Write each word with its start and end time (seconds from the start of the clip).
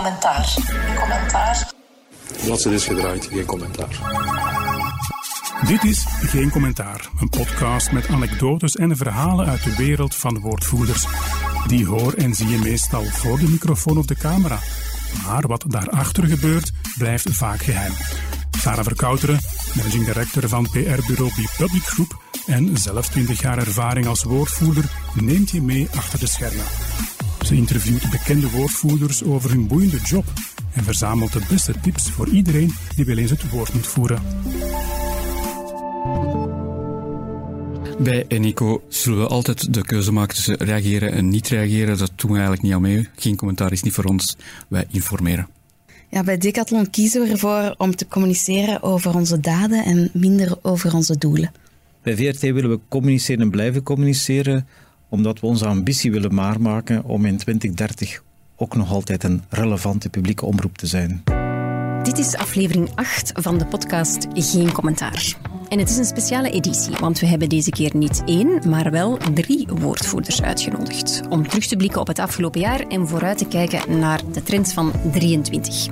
commentaar. 0.00 0.44
Geen 0.44 0.94
commentaar. 0.98 1.72
Bladzijde 2.44 2.76
is 2.76 2.84
gedraaid, 2.84 3.28
geen 3.32 3.44
commentaar. 3.44 3.88
Dit 5.66 5.84
is 5.84 6.06
Geen 6.08 6.50
Commentaar, 6.50 7.08
een 7.20 7.28
podcast 7.28 7.92
met 7.92 8.08
anekdotes 8.08 8.76
en 8.76 8.96
verhalen 8.96 9.46
uit 9.46 9.62
de 9.64 9.76
wereld 9.76 10.14
van 10.14 10.40
woordvoerders. 10.40 11.06
Die 11.66 11.86
hoor 11.86 12.12
en 12.12 12.34
zie 12.34 12.48
je 12.48 12.58
meestal 12.58 13.04
voor 13.04 13.38
de 13.38 13.48
microfoon 13.48 13.98
of 13.98 14.06
de 14.06 14.14
camera. 14.14 14.58
Maar 15.26 15.46
wat 15.46 15.64
daarachter 15.66 16.26
gebeurt, 16.26 16.72
blijft 16.98 17.30
vaak 17.30 17.62
geheim. 17.62 17.92
Sarah 18.58 18.84
Verkouteren, 18.84 19.40
managing 19.74 20.04
director 20.04 20.48
van 20.48 20.62
PR-bureau 20.70 21.30
Public 21.56 21.82
Group 21.82 22.22
en 22.46 22.76
zelf 22.76 23.08
20 23.08 23.40
jaar 23.40 23.58
ervaring 23.58 24.06
als 24.06 24.22
woordvoerder, 24.22 24.84
neemt 25.14 25.50
je 25.50 25.62
mee 25.62 25.88
achter 25.96 26.18
de 26.18 26.26
schermen. 26.26 26.64
Ze 27.50 27.56
interviewt 27.56 28.10
bekende 28.10 28.50
woordvoerders 28.50 29.24
over 29.24 29.50
hun 29.50 29.66
boeiende 29.66 29.98
job 30.04 30.24
en 30.72 30.84
verzamelt 30.84 31.32
de 31.32 31.40
beste 31.48 31.74
tips 31.82 32.10
voor 32.10 32.28
iedereen 32.28 32.74
die 32.96 33.04
wel 33.04 33.16
eens 33.16 33.30
het 33.30 33.50
woord 33.50 33.72
moet 33.72 33.86
voeren. 33.86 34.22
Bij 37.98 38.24
Eneco 38.28 38.82
zullen 38.88 39.18
we 39.18 39.26
altijd 39.26 39.74
de 39.74 39.82
keuze 39.82 40.12
maken 40.12 40.34
tussen 40.34 40.56
reageren 40.56 41.12
en 41.12 41.28
niet 41.28 41.48
reageren. 41.48 41.98
Dat 41.98 42.12
doen 42.16 42.30
we 42.30 42.36
eigenlijk 42.36 42.62
niet 42.62 42.72
aan 42.72 42.80
mee. 42.80 43.08
Geen 43.16 43.36
commentaar 43.36 43.72
is 43.72 43.82
niet 43.82 43.92
voor 43.92 44.04
ons. 44.04 44.36
Wij 44.68 44.84
informeren. 44.90 45.48
Ja, 46.08 46.22
bij 46.22 46.38
Decathlon 46.38 46.90
kiezen 46.90 47.22
we 47.22 47.30
ervoor 47.30 47.74
om 47.78 47.96
te 47.96 48.08
communiceren 48.08 48.82
over 48.82 49.14
onze 49.14 49.40
daden 49.40 49.84
en 49.84 50.10
minder 50.12 50.58
over 50.62 50.94
onze 50.94 51.18
doelen. 51.18 51.52
Bij 52.02 52.16
VRT 52.16 52.40
willen 52.40 52.70
we 52.70 52.80
communiceren 52.88 53.42
en 53.42 53.50
blijven 53.50 53.82
communiceren, 53.82 54.66
omdat 55.10 55.40
we 55.40 55.46
onze 55.46 55.66
ambitie 55.66 56.10
willen 56.10 56.34
waarmaken 56.34 57.04
om 57.04 57.24
in 57.24 57.36
2030 57.36 58.22
ook 58.56 58.76
nog 58.76 58.90
altijd 58.90 59.24
een 59.24 59.42
relevante 59.48 60.08
publieke 60.08 60.46
omroep 60.46 60.78
te 60.78 60.86
zijn. 60.86 61.22
Dit 62.02 62.18
is 62.18 62.36
aflevering 62.36 62.90
8 62.94 63.32
van 63.34 63.58
de 63.58 63.66
podcast 63.66 64.26
Geen 64.32 64.72
Commentaar. 64.72 65.36
En 65.68 65.78
het 65.78 65.90
is 65.90 65.96
een 65.96 66.04
speciale 66.04 66.50
editie, 66.50 66.96
want 67.00 67.18
we 67.18 67.26
hebben 67.26 67.48
deze 67.48 67.70
keer 67.70 67.96
niet 67.96 68.22
één, 68.24 68.68
maar 68.68 68.90
wel 68.90 69.18
drie 69.34 69.66
woordvoerders 69.66 70.42
uitgenodigd. 70.42 71.20
Om 71.28 71.48
terug 71.48 71.66
te 71.66 71.76
blikken 71.76 72.00
op 72.00 72.06
het 72.06 72.18
afgelopen 72.18 72.60
jaar 72.60 72.80
en 72.80 73.08
vooruit 73.08 73.38
te 73.38 73.46
kijken 73.46 73.98
naar 73.98 74.20
de 74.32 74.42
trends 74.42 74.72
van 74.72 74.92
23. 75.12 75.88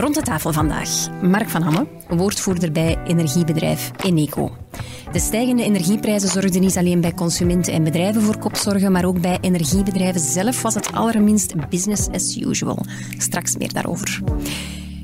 Rond 0.00 0.14
de 0.14 0.22
tafel 0.22 0.52
vandaag 0.52 1.20
Mark 1.22 1.48
van 1.48 1.62
Hamme, 1.62 1.86
woordvoerder 2.08 2.72
bij 2.72 2.98
energiebedrijf 3.06 3.90
Eneco. 4.04 4.56
De 5.12 5.18
stijgende 5.18 5.62
energieprijzen 5.62 6.28
zorgden 6.28 6.60
niet 6.60 6.76
alleen 6.76 7.00
bij 7.00 7.14
consumenten 7.14 7.72
en 7.72 7.84
bedrijven 7.84 8.22
voor 8.22 8.38
kopzorgen, 8.38 8.92
maar 8.92 9.04
ook 9.04 9.20
bij 9.20 9.38
energiebedrijven 9.40 10.20
zelf 10.20 10.62
was 10.62 10.74
het 10.74 10.92
allerminst 10.92 11.68
business 11.68 12.08
as 12.08 12.36
usual. 12.36 12.78
Straks 13.16 13.56
meer 13.56 13.72
daarover. 13.72 14.20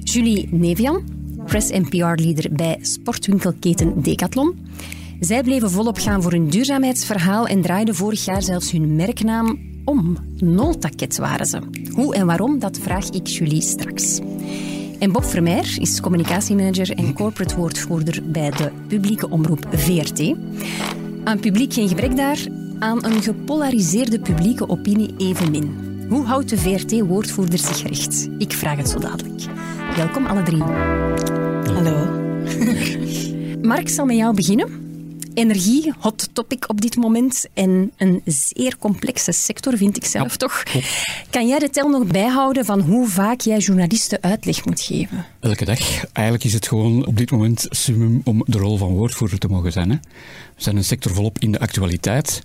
Julie 0.03 0.49
Nevian, 0.51 1.05
press- 1.45 1.71
en 1.71 1.89
PR-leader 1.89 2.53
bij 2.53 2.79
sportwinkelketen 2.81 4.03
Decathlon. 4.03 4.67
Zij 5.21 5.43
bleven 5.43 5.71
volop 5.71 5.99
gaan 5.99 6.23
voor 6.23 6.33
hun 6.33 6.49
duurzaamheidsverhaal 6.49 7.47
en 7.47 7.63
draaiden 7.63 7.95
vorig 7.95 8.25
jaar 8.25 8.43
zelfs 8.43 8.71
hun 8.71 8.97
merknaam 8.97 9.59
om. 9.85 10.17
Noltaket 10.37 11.17
waren 11.17 11.47
ze. 11.47 11.59
Hoe 11.93 12.15
en 12.15 12.27
waarom, 12.27 12.59
dat 12.59 12.79
vraag 12.79 13.09
ik 13.09 13.27
Julie 13.27 13.63
straks. 13.63 14.21
En 14.99 15.13
Bob 15.13 15.25
Vermeer 15.25 15.77
is 15.81 16.01
communicatiemanager 16.01 16.91
en 16.91 17.13
corporate 17.13 17.57
woordvoerder 17.57 18.23
bij 18.25 18.51
de 18.51 18.71
publieke 18.89 19.29
omroep 19.31 19.67
VRT. 19.71 20.35
Aan 21.25 21.41
publiek 21.41 21.73
geen 21.73 21.89
gebrek 21.89 22.17
daar, 22.17 22.39
aan 22.79 23.05
een 23.05 23.23
gepolariseerde 23.23 24.21
publieke 24.21 24.69
opinie 24.69 25.15
evenmin. 25.17 25.77
Hoe 26.09 26.25
houdt 26.25 26.49
de 26.49 26.59
VRT-woordvoerder 26.59 27.59
zich 27.59 27.83
recht? 27.83 28.29
Ik 28.39 28.53
vraag 28.53 28.77
het 28.77 28.89
zo 28.89 28.99
dadelijk. 28.99 29.43
Welkom 29.97 30.27
alle 30.27 30.43
drie. 30.43 30.63
Hallo. 31.73 32.23
Mark 33.63 33.89
zal 33.89 34.05
met 34.05 34.17
jou 34.17 34.35
beginnen. 34.35 34.84
Energie, 35.35 35.93
hot 35.99 36.29
topic 36.33 36.69
op 36.69 36.81
dit 36.81 36.97
moment 36.97 37.47
en 37.55 37.93
een 37.97 38.23
zeer 38.25 38.79
complexe 38.79 39.33
sector, 39.33 39.77
vind 39.77 39.97
ik 39.97 40.05
zelf 40.05 40.37
toch. 40.37 40.63
Kan 41.31 41.49
jij 41.49 41.59
de 41.59 41.71
tel 41.71 41.89
nog 41.89 42.07
bijhouden 42.07 42.65
van 42.65 42.81
hoe 42.81 43.09
vaak 43.09 43.41
jij 43.41 43.59
journalisten 43.59 44.23
uitleg 44.23 44.65
moet 44.65 44.81
geven? 44.81 45.27
Elke 45.41 45.65
dag. 45.65 46.05
Eigenlijk 46.13 46.45
is 46.45 46.53
het 46.53 46.69
gewoon 46.69 47.07
op 47.07 47.17
dit 47.17 47.31
moment 47.31 47.67
summum 47.71 48.21
om 48.25 48.43
de 48.47 48.59
rol 48.59 48.77
van 48.77 48.89
woordvoerder 48.89 49.39
te 49.39 49.49
mogen 49.49 49.73
zijn. 49.73 49.91
Hè. 49.91 49.97
We 50.57 50.63
zijn 50.63 50.77
een 50.77 50.85
sector 50.85 51.15
volop 51.15 51.39
in 51.39 51.53
de 51.53 51.59
actualiteit. 51.59 52.43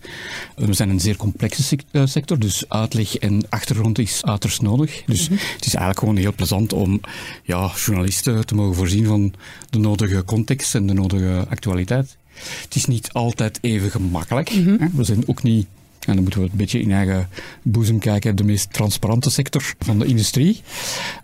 We 0.55 0.73
zijn 0.73 0.89
een 0.89 0.99
zeer 0.99 1.15
complexe 1.15 1.77
eh, 1.91 2.05
sector, 2.05 2.39
dus 2.39 2.63
uitleg 2.67 3.15
en 3.15 3.45
achtergrond 3.49 3.99
is 3.99 4.25
uiterst 4.25 4.61
nodig. 4.61 5.03
Dus 5.05 5.27
het 5.29 5.65
is 5.65 5.73
eigenlijk 5.73 5.99
gewoon 5.99 6.15
heel 6.15 6.33
plezant 6.33 6.73
om 6.73 7.01
ja, 7.43 7.71
journalisten 7.85 8.45
te 8.45 8.55
mogen 8.55 8.75
voorzien 8.75 9.05
van 9.05 9.33
de 9.69 9.79
nodige 9.79 10.23
context 10.23 10.75
en 10.75 10.87
de 10.87 10.93
nodige 10.93 11.45
actualiteit. 11.49 12.17
Het 12.63 12.75
is 12.75 12.85
niet 12.85 13.13
altijd 13.13 13.57
even 13.61 13.91
gemakkelijk. 13.91 14.49
hè. 14.49 14.87
We 14.93 15.03
zijn 15.03 15.27
ook 15.27 15.43
niet, 15.43 15.67
en 15.99 16.13
dan 16.13 16.21
moeten 16.23 16.41
we 16.41 16.49
een 16.51 16.57
beetje 16.57 16.81
in 16.81 16.91
eigen 16.91 17.29
boezem 17.61 17.99
kijken, 17.99 18.35
de 18.35 18.43
meest 18.43 18.73
transparante 18.73 19.29
sector 19.29 19.73
van 19.79 19.99
de 19.99 20.05
industrie. 20.05 20.61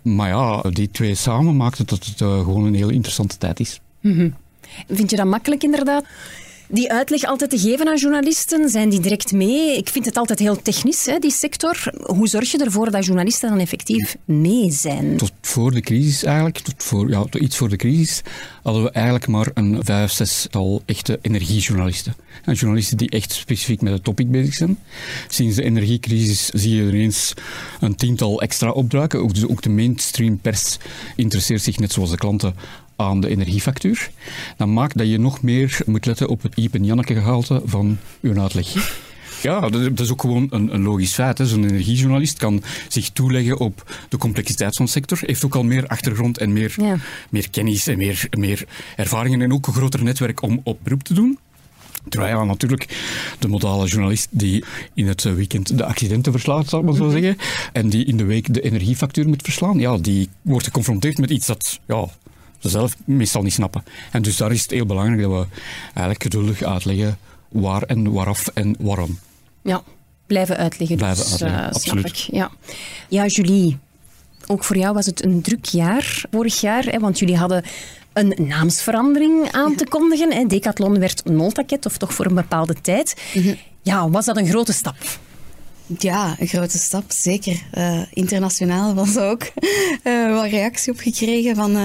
Maar 0.02 0.28
ja, 0.28 0.62
die 0.70 0.90
twee 0.90 1.14
samen 1.14 1.56
maakt 1.56 1.78
het 1.78 1.88
dat 1.88 2.04
het 2.04 2.20
eh, 2.20 2.38
gewoon 2.38 2.64
een 2.64 2.74
heel 2.74 2.90
interessante 2.90 3.38
tijd 3.38 3.60
is. 3.60 3.80
Vind 4.88 5.10
je 5.10 5.16
dat 5.16 5.26
makkelijk 5.26 5.62
inderdaad? 5.62 6.04
Die 6.68 6.92
uitleg 6.92 7.24
altijd 7.24 7.50
te 7.50 7.58
geven 7.58 7.88
aan 7.88 7.96
journalisten, 7.96 8.68
zijn 8.68 8.88
die 8.88 9.00
direct 9.00 9.32
mee? 9.32 9.76
Ik 9.76 9.88
vind 9.88 10.04
het 10.04 10.16
altijd 10.16 10.38
heel 10.38 10.62
technisch, 10.62 11.06
hè, 11.06 11.18
die 11.18 11.30
sector. 11.30 11.92
Hoe 12.02 12.28
zorg 12.28 12.50
je 12.50 12.64
ervoor 12.64 12.90
dat 12.90 13.04
journalisten 13.04 13.48
dan 13.48 13.58
effectief 13.58 14.16
mee 14.24 14.70
zijn? 14.70 15.16
Tot 15.16 15.32
voor 15.40 15.70
de 15.70 15.80
crisis 15.80 16.24
eigenlijk, 16.24 16.58
tot 16.58 16.82
voor, 16.82 17.10
ja, 17.10 17.24
tot 17.24 17.40
iets 17.40 17.56
voor 17.56 17.68
de 17.68 17.76
crisis, 17.76 18.22
hadden 18.62 18.82
we 18.82 18.90
eigenlijk 18.90 19.26
maar 19.26 19.50
een 19.54 19.84
vijf, 19.84 20.12
zestal 20.12 20.82
echte 20.86 21.18
energiejournalisten. 21.22 22.14
En 22.44 22.54
journalisten 22.54 22.96
die 22.96 23.10
echt 23.10 23.32
specifiek 23.32 23.80
met 23.80 23.92
het 23.92 24.04
topic 24.04 24.30
bezig 24.30 24.54
zijn. 24.54 24.78
Sinds 25.28 25.56
de 25.56 25.62
energiecrisis 25.62 26.46
zie 26.46 26.76
je 26.76 26.88
ineens 26.88 27.34
een 27.80 27.94
tiental 27.94 28.40
extra 28.40 28.70
opduiken. 28.70 29.22
Ook, 29.22 29.34
dus 29.34 29.46
ook 29.48 29.62
de 29.62 29.70
mainstream 29.70 30.38
pers 30.38 30.76
interesseert 31.16 31.62
zich, 31.62 31.78
net 31.78 31.92
zoals 31.92 32.10
de 32.10 32.16
klanten, 32.16 32.54
aan 32.96 33.20
de 33.20 33.28
energiefactuur. 33.28 34.10
Dat 34.56 34.68
maakt 34.68 34.98
dat 34.98 35.08
je 35.08 35.18
nog 35.18 35.42
meer 35.42 35.78
moet 35.86 36.06
letten 36.06 36.28
op 36.28 36.42
het 36.42 36.56
Iep 36.56 36.74
en 36.74 36.84
Janneke 36.84 37.14
gehalte 37.14 37.62
van 37.64 37.98
uw 38.20 38.40
uitleg. 38.40 39.04
Ja, 39.42 39.68
dat 39.68 40.00
is 40.00 40.10
ook 40.10 40.20
gewoon 40.20 40.46
een, 40.50 40.74
een 40.74 40.82
logisch 40.82 41.12
feit. 41.14 41.38
hè. 41.38 41.46
Zo'n 41.46 41.64
energiejournalist 41.64 42.38
kan 42.38 42.62
zich 42.88 43.10
toeleggen 43.10 43.58
op 43.58 43.96
de 44.08 44.16
complexiteit 44.16 44.76
van 44.76 44.84
de 44.84 44.90
sector, 44.90 45.18
heeft 45.20 45.44
ook 45.44 45.54
al 45.54 45.64
meer 45.64 45.86
achtergrond 45.86 46.38
en 46.38 46.52
meer, 46.52 46.74
Ja. 46.76 46.96
meer 47.30 47.50
kennis 47.50 47.86
en 47.86 47.98
meer, 47.98 48.28
meer 48.38 48.64
ervaringen 48.96 49.42
en 49.42 49.52
ook 49.52 49.66
een 49.66 49.72
groter 49.72 50.02
netwerk 50.02 50.42
om 50.42 50.60
op 50.64 50.78
beroep 50.82 51.02
te 51.02 51.14
doen. 51.14 51.38
Terwijl 52.08 52.44
natuurlijk 52.44 52.96
de 53.38 53.48
modale 53.48 53.86
journalist 53.86 54.28
die 54.30 54.64
in 54.94 55.06
het 55.06 55.22
weekend 55.22 55.78
de 55.78 55.84
accidenten 55.84 56.32
verslaat, 56.32 56.68
zal 56.68 56.78
ik 56.80 56.84
maar 56.84 56.94
zo 56.94 57.10
zeggen, 57.10 57.36
en 57.72 57.88
die 57.88 58.04
in 58.04 58.16
de 58.16 58.24
week 58.24 58.54
de 58.54 58.60
energiefactuur 58.60 59.28
moet 59.28 59.42
verslaan, 59.42 59.78
ja, 59.78 59.96
die 59.98 60.28
wordt 60.42 60.64
geconfronteerd 60.64 61.18
met 61.18 61.30
iets 61.30 61.46
dat 61.46 61.80
ja, 61.86 62.08
zelf 62.68 62.96
meestal 63.04 63.42
niet 63.42 63.52
snappen. 63.52 63.84
En 64.12 64.22
dus 64.22 64.36
daar 64.36 64.52
is 64.52 64.62
het 64.62 64.70
heel 64.70 64.86
belangrijk 64.86 65.22
dat 65.22 65.30
we 65.30 65.46
eigenlijk 65.84 66.22
geduldig 66.22 66.62
uitleggen 66.62 67.18
waar 67.48 67.82
en 67.82 68.12
waaraf 68.12 68.46
en 68.54 68.76
waarom. 68.78 69.18
Ja, 69.62 69.82
blijven 70.26 70.56
uitleggen. 70.56 70.96
Blijven 70.96 71.24
dus, 71.24 71.32
uitleggen, 71.32 71.58
eh, 71.58 71.64
snap 71.64 71.74
absoluut. 71.74 72.06
ik. 72.08 72.14
Ja. 72.14 72.50
ja, 73.08 73.26
Julie, 73.26 73.78
ook 74.46 74.64
voor 74.64 74.76
jou 74.76 74.94
was 74.94 75.06
het 75.06 75.24
een 75.24 75.42
druk 75.42 75.64
jaar 75.64 76.24
vorig 76.30 76.60
jaar, 76.60 76.84
hè, 76.84 76.98
want 76.98 77.18
jullie 77.18 77.36
hadden 77.36 77.64
een 78.12 78.34
naamsverandering 78.38 79.52
aan 79.52 79.74
te 79.74 79.86
kondigen. 79.86 80.32
Hè. 80.32 80.44
Decathlon 80.46 80.98
werd 80.98 81.24
Noltaket, 81.24 81.86
of 81.86 81.96
toch 81.96 82.14
voor 82.14 82.26
een 82.26 82.34
bepaalde 82.34 82.74
tijd. 82.80 83.14
Ja, 83.82 84.10
was 84.10 84.24
dat 84.24 84.36
een 84.36 84.48
grote 84.48 84.72
stap? 84.72 84.96
Ja, 85.98 86.36
een 86.38 86.46
grote 86.46 86.78
stap, 86.78 87.04
zeker. 87.08 87.62
Eh, 87.70 88.02
internationaal 88.12 88.94
was 88.94 89.16
er 89.16 89.30
ook 89.30 89.42
eh, 89.42 90.26
wel 90.26 90.46
reactie 90.46 90.92
op 90.92 90.98
gekregen 90.98 91.56
van... 91.56 91.76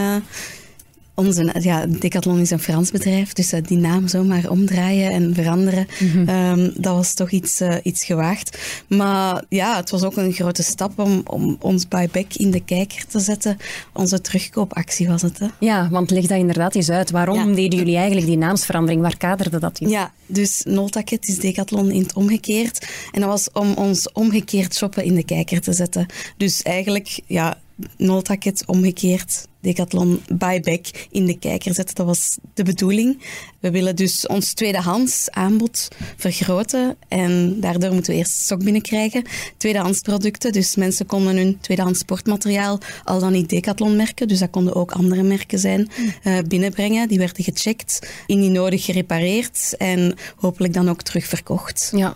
onze, 1.25 1.55
ja, 1.59 1.85
Decathlon 1.85 2.39
is 2.39 2.51
een 2.51 2.59
Frans 2.59 2.91
bedrijf, 2.91 3.33
dus 3.33 3.51
eh, 3.51 3.61
die 3.63 3.77
naam 3.77 4.07
zomaar 4.07 4.49
omdraaien 4.49 5.11
en 5.11 5.33
veranderen, 5.35 5.87
ehm, 6.25 6.69
dat 6.75 6.93
was 6.95 7.13
toch 7.13 7.31
iets, 7.31 7.59
eh, 7.59 7.75
iets 7.83 8.03
gewaagd. 8.05 8.57
Maar 8.87 9.43
ja, 9.49 9.75
het 9.75 9.89
was 9.89 10.03
ook 10.03 10.17
een 10.17 10.33
grote 10.33 10.63
stap 10.63 10.99
om, 10.99 11.21
om 11.25 11.57
ons 11.59 11.87
buyback 11.87 12.33
in 12.33 12.51
de 12.51 12.63
kijker 12.63 13.05
te 13.07 13.19
zetten. 13.19 13.57
Onze 13.93 14.21
terugkoopactie 14.21 15.07
was 15.07 15.21
het, 15.21 15.39
hè. 15.39 15.47
Ja, 15.59 15.89
want 15.89 16.09
leg 16.11 16.25
dat 16.27 16.37
inderdaad 16.37 16.75
eens 16.75 16.89
uit. 16.89 17.11
Waarom 17.11 17.49
Ja. 17.49 17.55
deden 17.55 17.79
jullie 17.79 17.95
eigenlijk 17.95 18.27
die 18.27 18.37
naamsverandering? 18.37 19.01
Waar 19.01 19.17
kaderde 19.17 19.59
dat 19.59 19.79
in? 19.79 19.89
Ja, 19.89 20.11
dus 20.25 20.61
Noltaket 20.65 21.27
is 21.27 21.39
Decathlon 21.39 21.91
in 21.91 22.01
het 22.01 22.13
omgekeerd. 22.13 22.87
En 23.11 23.19
dat 23.21 23.29
was 23.29 23.49
om 23.53 23.73
ons 23.73 24.11
omgekeerd 24.11 24.75
shoppen 24.75 25.03
in 25.03 25.15
de 25.15 25.23
kijker 25.23 25.61
te 25.61 25.73
zetten. 25.73 26.05
Dus 26.37 26.61
eigenlijk, 26.61 27.19
ja, 27.27 27.57
Noltaket 27.97 28.63
omgekeerd 28.65 29.49
Decathlon 29.61 30.21
buyback 30.33 30.85
in 31.11 31.25
de 31.25 31.39
kijker 31.39 31.73
zetten. 31.73 31.95
Dat 31.95 32.05
was 32.05 32.37
de 32.53 32.63
bedoeling. 32.63 33.21
We 33.59 33.71
willen 33.71 33.95
dus 33.95 34.27
ons 34.27 34.53
tweedehands 34.53 35.29
aanbod 35.29 35.87
vergroten 36.17 36.97
en 37.07 37.59
daardoor 37.59 37.93
moeten 37.93 38.11
we 38.11 38.17
eerst 38.17 38.39
stok 38.39 38.63
binnenkrijgen. 38.63 39.23
Tweedehands 39.57 39.99
producten, 39.99 40.51
dus 40.51 40.75
mensen 40.75 41.05
konden 41.05 41.37
hun 41.37 41.57
tweedehands 41.59 41.99
sportmateriaal 41.99 42.79
al 43.03 43.19
dan 43.19 43.31
niet 43.31 43.49
Decathlon 43.49 43.95
merken, 43.95 44.27
dus 44.27 44.39
dat 44.39 44.49
konden 44.49 44.75
ook 44.75 44.91
andere 44.91 45.23
merken 45.23 45.59
zijn, 45.59 45.89
uh, 46.23 46.37
binnenbrengen. 46.47 47.07
Die 47.07 47.17
werden 47.17 47.43
gecheckt, 47.43 48.11
indien 48.25 48.51
nodig 48.51 48.85
gerepareerd 48.85 49.75
en 49.77 50.15
hopelijk 50.35 50.73
dan 50.73 50.89
ook 50.89 51.01
terugverkocht. 51.01 51.91
Ja. 51.95 52.13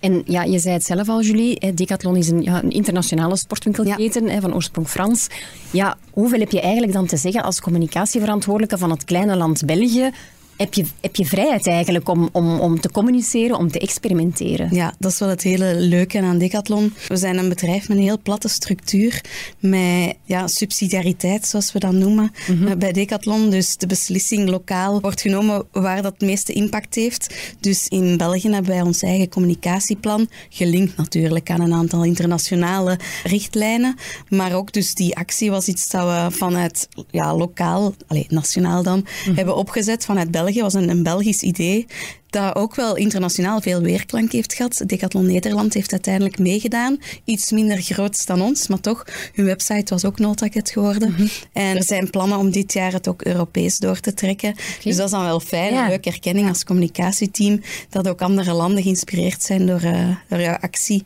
En 0.00 0.22
ja, 0.26 0.42
je 0.42 0.58
zei 0.58 0.74
het 0.74 0.84
zelf 0.84 1.08
al, 1.08 1.22
Julie. 1.22 1.74
Decathlon 1.74 2.16
is 2.16 2.28
een, 2.28 2.42
ja, 2.42 2.62
een 2.62 2.70
internationale 2.70 3.36
sportwinkelketen 3.36 4.26
ja. 4.26 4.40
van 4.40 4.54
oorsprong 4.54 4.88
Frans. 4.88 5.26
Ja, 5.70 5.96
hoeveel 6.10 6.38
heb 6.38 6.50
je 6.50 6.60
eigenlijk 6.60 6.92
dan 6.92 7.06
te 7.06 7.16
zeggen 7.16 7.42
als 7.42 7.60
communicatieverantwoordelijke 7.60 8.78
van 8.78 8.90
het 8.90 9.04
kleine 9.04 9.36
land 9.36 9.64
België 9.64 10.10
heb 10.56 10.74
je, 10.74 10.84
heb 11.00 11.16
je 11.16 11.24
vrijheid 11.24 11.66
eigenlijk 11.66 12.08
om, 12.08 12.28
om, 12.32 12.60
om 12.60 12.80
te 12.80 12.90
communiceren, 12.90 13.58
om 13.58 13.70
te 13.70 13.78
experimenteren. 13.78 14.74
Ja, 14.74 14.94
dat 14.98 15.12
is 15.12 15.18
wel 15.18 15.28
het 15.28 15.42
hele 15.42 15.74
leuke 15.74 16.20
aan 16.20 16.38
Decathlon. 16.38 16.94
We 17.08 17.16
zijn 17.16 17.38
een 17.38 17.48
bedrijf 17.48 17.88
met 17.88 17.96
een 17.96 18.02
heel 18.02 18.20
platte 18.22 18.48
structuur, 18.48 19.20
met 19.58 20.14
ja, 20.24 20.46
subsidiariteit, 20.46 21.46
zoals 21.46 21.72
we 21.72 21.78
dat 21.78 21.92
noemen, 21.92 22.30
mm 22.46 22.64
bij 22.78 22.92
Decathlon. 22.92 23.50
Dus 23.50 23.76
de 23.76 23.86
beslissing 23.86 24.48
lokaal 24.48 25.00
wordt 25.00 25.20
genomen 25.20 25.66
waar 25.72 26.02
dat 26.02 26.12
het 26.12 26.28
meeste 26.28 26.52
impact 26.52 26.94
heeft. 26.94 27.34
Dus 27.60 27.88
in 27.88 28.16
België 28.16 28.50
hebben 28.50 28.70
wij 28.70 28.80
ons 28.80 29.02
eigen 29.02 29.28
communicatieplan, 29.28 30.28
gelinkt 30.48 30.96
natuurlijk 30.96 31.50
aan 31.50 31.60
een 31.60 31.72
aantal 31.72 32.04
internationale 32.04 32.98
richtlijnen. 33.24 33.94
Maar 34.28 34.54
ook 34.54 34.72
dus 34.72 34.94
die 34.94 35.16
actie 35.16 35.50
was 35.50 35.68
iets 35.68 35.88
dat 35.90 36.04
we 36.04 36.36
vanuit 36.36 36.88
ja, 37.10 37.36
lokaal, 37.36 37.94
allez, 38.06 38.26
nationaal 38.28 38.82
dan, 38.82 39.06
mhm. 39.26 39.36
hebben 39.36 39.56
opgezet 39.56 40.04
vanuit 40.04 40.30
België 40.30 40.45
België 40.46 40.62
was 40.62 40.74
een, 40.74 40.90
een 40.90 41.02
Belgisch 41.02 41.42
idee 41.42 41.86
dat 42.30 42.54
ook 42.54 42.74
wel 42.74 42.96
internationaal 42.96 43.60
veel 43.60 43.80
weerklank 43.80 44.32
heeft 44.32 44.54
gehad. 44.54 44.82
Decathlon 44.86 45.26
Nederland 45.26 45.74
heeft 45.74 45.92
uiteindelijk 45.92 46.38
meegedaan. 46.38 46.98
Iets 47.24 47.50
minder 47.50 47.76
groot 47.76 48.26
dan 48.26 48.42
ons, 48.42 48.68
maar 48.68 48.80
toch, 48.80 49.04
hun 49.34 49.44
website 49.44 49.94
was 49.94 50.04
ook 50.04 50.18
Notaket 50.18 50.70
geworden. 50.70 51.10
Mhm. 51.12 51.26
En 51.52 51.76
er 51.76 51.84
zijn 51.84 52.10
plannen 52.10 52.38
om 52.38 52.50
dit 52.50 52.72
jaar 52.72 52.92
het 52.92 53.08
ook 53.08 53.22
Europees 53.22 53.78
door 53.78 54.00
te 54.00 54.14
trekken. 54.14 54.54
Dus 54.82 54.96
dat 54.96 55.04
is 55.04 55.10
dan 55.10 55.24
wel 55.24 55.40
fijn, 55.40 55.74
een 55.74 55.88
leuke 55.88 56.10
erkenning 56.10 56.48
als 56.48 56.64
communicatieteam, 56.64 57.60
dat 57.90 58.08
ook 58.08 58.22
andere 58.22 58.52
landen 58.52 58.82
geïnspireerd 58.82 59.42
zijn 59.42 59.66
door, 59.66 59.82
uh, 59.84 60.16
door 60.28 60.40
jouw 60.40 60.56
actie. 60.56 61.04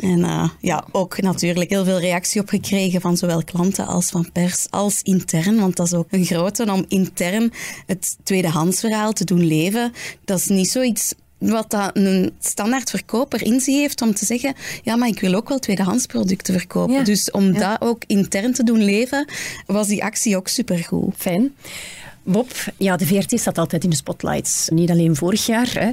En 0.00 0.18
uh, 0.18 0.48
ja, 0.60 0.84
ook 0.92 1.20
natuurlijk 1.20 1.70
heel 1.70 1.84
veel 1.84 2.00
reactie 2.00 2.40
op 2.40 2.48
gekregen 2.48 3.00
van 3.00 3.16
zowel 3.16 3.44
klanten 3.44 3.86
als 3.86 4.06
van 4.06 4.32
pers, 4.32 4.66
als 4.70 5.02
intern, 5.02 5.60
want 5.60 5.76
dat 5.76 5.86
is 5.86 5.94
ook 5.94 6.08
een 6.10 6.24
grote 6.24 6.72
om 6.72 6.84
intern 6.88 7.52
het 7.86 8.16
tweedehandsverhaal 8.22 9.12
te 9.12 9.24
doen 9.24 9.46
leven. 9.46 9.92
Dat 10.24 10.38
is 10.38 10.46
niet 10.46 10.59
zoiets 10.64 11.14
wat 11.38 11.70
dat 11.70 11.90
een 11.92 12.32
standaard 12.40 12.90
verkoper 12.90 13.42
in 13.42 13.60
zich 13.60 13.74
heeft 13.74 14.02
om 14.02 14.14
te 14.14 14.24
zeggen, 14.24 14.54
ja, 14.82 14.96
maar 14.96 15.08
ik 15.08 15.20
wil 15.20 15.34
ook 15.34 15.48
wel 15.48 15.58
tweedehands 15.58 16.06
producten 16.06 16.54
verkopen. 16.54 17.04
Dus 17.04 17.30
om 17.30 17.52
dat 17.52 17.80
ook 17.80 18.02
intern 18.06 18.52
te 18.52 18.64
doen 18.64 18.84
leven, 18.84 19.28
was 19.66 19.86
die 19.86 20.04
actie 20.04 20.36
ook 20.36 20.48
supergoed. 20.48 21.14
Fijn. 21.16 21.54
Bob, 22.22 22.50
ja, 22.76 22.96
de 22.96 23.06
VRT 23.06 23.40
staat 23.40 23.58
altijd 23.58 23.84
in 23.84 23.90
de 23.90 23.96
spotlights. 23.96 24.68
Niet 24.68 24.90
alleen 24.90 25.16
vorig 25.16 25.46
jaar. 25.46 25.70
Hè. 25.72 25.90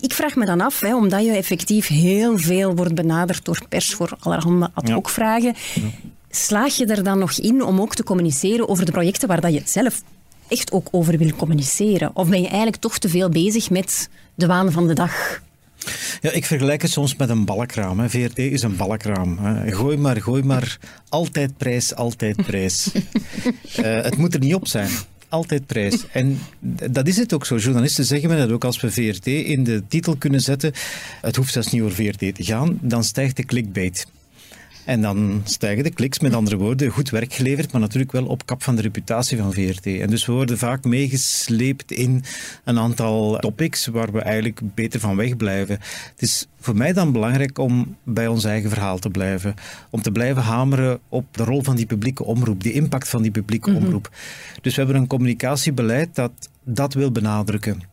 Ik 0.00 0.12
vraag 0.12 0.36
me 0.36 0.46
dan 0.46 0.60
af, 0.60 0.80
hè, 0.80 0.96
omdat 0.96 1.24
je 1.24 1.32
effectief 1.32 1.86
heel 1.86 2.38
veel 2.38 2.74
wordt 2.74 2.94
benaderd 2.94 3.44
door 3.44 3.60
pers 3.68 3.94
voor 3.94 4.16
allerhande 4.20 4.70
ad 4.74 4.88
hoc 4.88 5.08
vragen. 5.08 5.54
Ja. 5.74 5.82
Slaag 6.30 6.76
je 6.76 6.86
er 6.86 7.04
dan 7.04 7.18
nog 7.18 7.32
in 7.32 7.62
om 7.64 7.80
ook 7.80 7.94
te 7.94 8.02
communiceren 8.02 8.68
over 8.68 8.84
de 8.84 8.92
projecten 8.92 9.28
waar 9.28 9.40
dat 9.40 9.52
je 9.52 9.62
zelf 9.64 10.02
echt 10.50 10.72
ook 10.72 10.88
over 10.90 11.18
wil 11.18 11.34
communiceren? 11.36 12.10
Of 12.14 12.28
ben 12.28 12.40
je 12.40 12.46
eigenlijk 12.48 12.76
toch 12.76 12.98
te 12.98 13.08
veel 13.08 13.28
bezig 13.28 13.70
met 13.70 14.08
de 14.34 14.46
waan 14.46 14.72
van 14.72 14.86
de 14.86 14.94
dag? 14.94 15.40
Ja, 16.20 16.30
ik 16.30 16.44
vergelijk 16.44 16.82
het 16.82 16.90
soms 16.90 17.16
met 17.16 17.28
een 17.28 17.44
balkraam. 17.44 18.00
Hè. 18.00 18.10
VRT 18.10 18.38
is 18.38 18.62
een 18.62 18.76
balkraam. 18.76 19.38
Hè. 19.38 19.72
Gooi 19.72 19.96
maar, 19.96 20.22
gooi 20.22 20.42
maar. 20.42 20.78
Altijd 21.08 21.56
prijs, 21.56 21.94
altijd 21.94 22.36
prijs. 22.36 22.90
uh, 22.94 24.02
het 24.08 24.16
moet 24.16 24.34
er 24.34 24.40
niet 24.40 24.54
op 24.54 24.68
zijn. 24.68 24.90
Altijd 25.28 25.66
prijs. 25.66 26.04
En 26.12 26.40
dat 26.90 27.06
is 27.08 27.16
het 27.16 27.32
ook 27.32 27.46
zo. 27.46 27.56
Journalisten 27.56 28.04
zeggen 28.04 28.28
me 28.28 28.36
dat 28.36 28.50
ook 28.50 28.64
als 28.64 28.80
we 28.80 28.90
VRT 28.90 29.26
in 29.26 29.64
de 29.64 29.82
titel 29.88 30.16
kunnen 30.16 30.40
zetten. 30.40 30.72
Het 31.20 31.36
hoeft 31.36 31.52
zelfs 31.52 31.72
niet 31.72 31.82
over 31.82 31.94
VRT 31.94 32.34
te 32.34 32.44
gaan. 32.44 32.78
Dan 32.80 33.04
stijgt 33.04 33.36
de 33.36 33.44
clickbait. 33.44 34.06
En 34.90 35.00
dan 35.00 35.40
stijgen 35.44 35.84
de 35.84 35.90
kliks, 35.90 36.20
met 36.20 36.34
andere 36.34 36.56
woorden, 36.56 36.90
goed 36.90 37.10
werk 37.10 37.32
geleverd, 37.32 37.72
maar 37.72 37.80
natuurlijk 37.80 38.12
wel 38.12 38.26
op 38.26 38.46
kap 38.46 38.62
van 38.62 38.76
de 38.76 38.82
reputatie 38.82 39.38
van 39.38 39.52
VRT. 39.52 39.86
En 39.86 40.10
dus 40.10 40.26
we 40.26 40.32
worden 40.32 40.58
vaak 40.58 40.84
meegesleept 40.84 41.92
in 41.92 42.22
een 42.64 42.78
aantal 42.78 43.38
topics 43.38 43.86
waar 43.86 44.12
we 44.12 44.20
eigenlijk 44.20 44.60
beter 44.74 45.00
van 45.00 45.16
wegblijven. 45.16 45.78
Het 46.10 46.22
is 46.22 46.48
voor 46.60 46.76
mij 46.76 46.92
dan 46.92 47.12
belangrijk 47.12 47.58
om 47.58 47.96
bij 48.04 48.26
ons 48.26 48.44
eigen 48.44 48.70
verhaal 48.70 48.98
te 48.98 49.10
blijven. 49.10 49.54
Om 49.90 50.02
te 50.02 50.12
blijven 50.12 50.42
hameren 50.42 51.00
op 51.08 51.36
de 51.36 51.44
rol 51.44 51.62
van 51.62 51.76
die 51.76 51.86
publieke 51.86 52.24
omroep, 52.24 52.62
de 52.62 52.72
impact 52.72 53.08
van 53.08 53.22
die 53.22 53.30
publieke 53.30 53.70
mhm. 53.70 53.84
omroep. 53.84 54.10
Dus 54.60 54.74
we 54.74 54.82
hebben 54.82 55.00
een 55.00 55.08
communicatiebeleid 55.08 56.14
dat 56.14 56.32
dat 56.64 56.94
wil 56.94 57.12
benadrukken. 57.12 57.89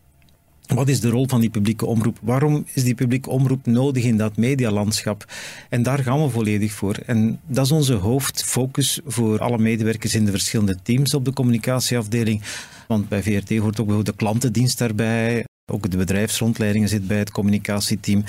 Wat 0.68 0.88
is 0.88 1.00
de 1.00 1.10
rol 1.10 1.28
van 1.28 1.40
die 1.40 1.50
publieke 1.50 1.86
omroep? 1.86 2.20
Waarom 2.22 2.66
is 2.74 2.84
die 2.84 2.96
publieke 2.96 3.30
omroep 3.30 3.66
nodig 3.66 4.04
in 4.04 4.18
dat 4.18 4.38
medialandschap? 4.38 5.26
En 5.70 5.84
daar 5.84 6.04
gaan 6.04 6.24
we 6.24 6.30
volledig 6.30 6.72
voor. 6.72 6.96
En 7.06 7.40
dat 7.46 7.66
is 7.66 7.72
onze 7.72 7.94
hoofdfocus 7.94 9.00
voor 9.06 9.40
alle 9.40 9.58
medewerkers 9.58 10.16
in 10.16 10.26
de 10.26 10.32
verschillende 10.32 10.78
teams 10.84 11.14
op 11.14 11.26
de 11.26 11.34
communicatieafdeling. 11.34 12.42
Want 12.88 13.10
bij 13.10 13.24
VRT 13.24 13.58
hoort 13.58 13.80
ook 13.80 14.06
de 14.06 14.16
klantendienst 14.16 14.78
daarbij. 14.78 15.46
Ook 15.72 15.90
de 15.92 15.98
bedrijfsrondleidingen 15.98 16.90
zit 16.90 17.08
bij 17.08 17.18
het 17.18 17.32
communicatieteam. 17.32 18.24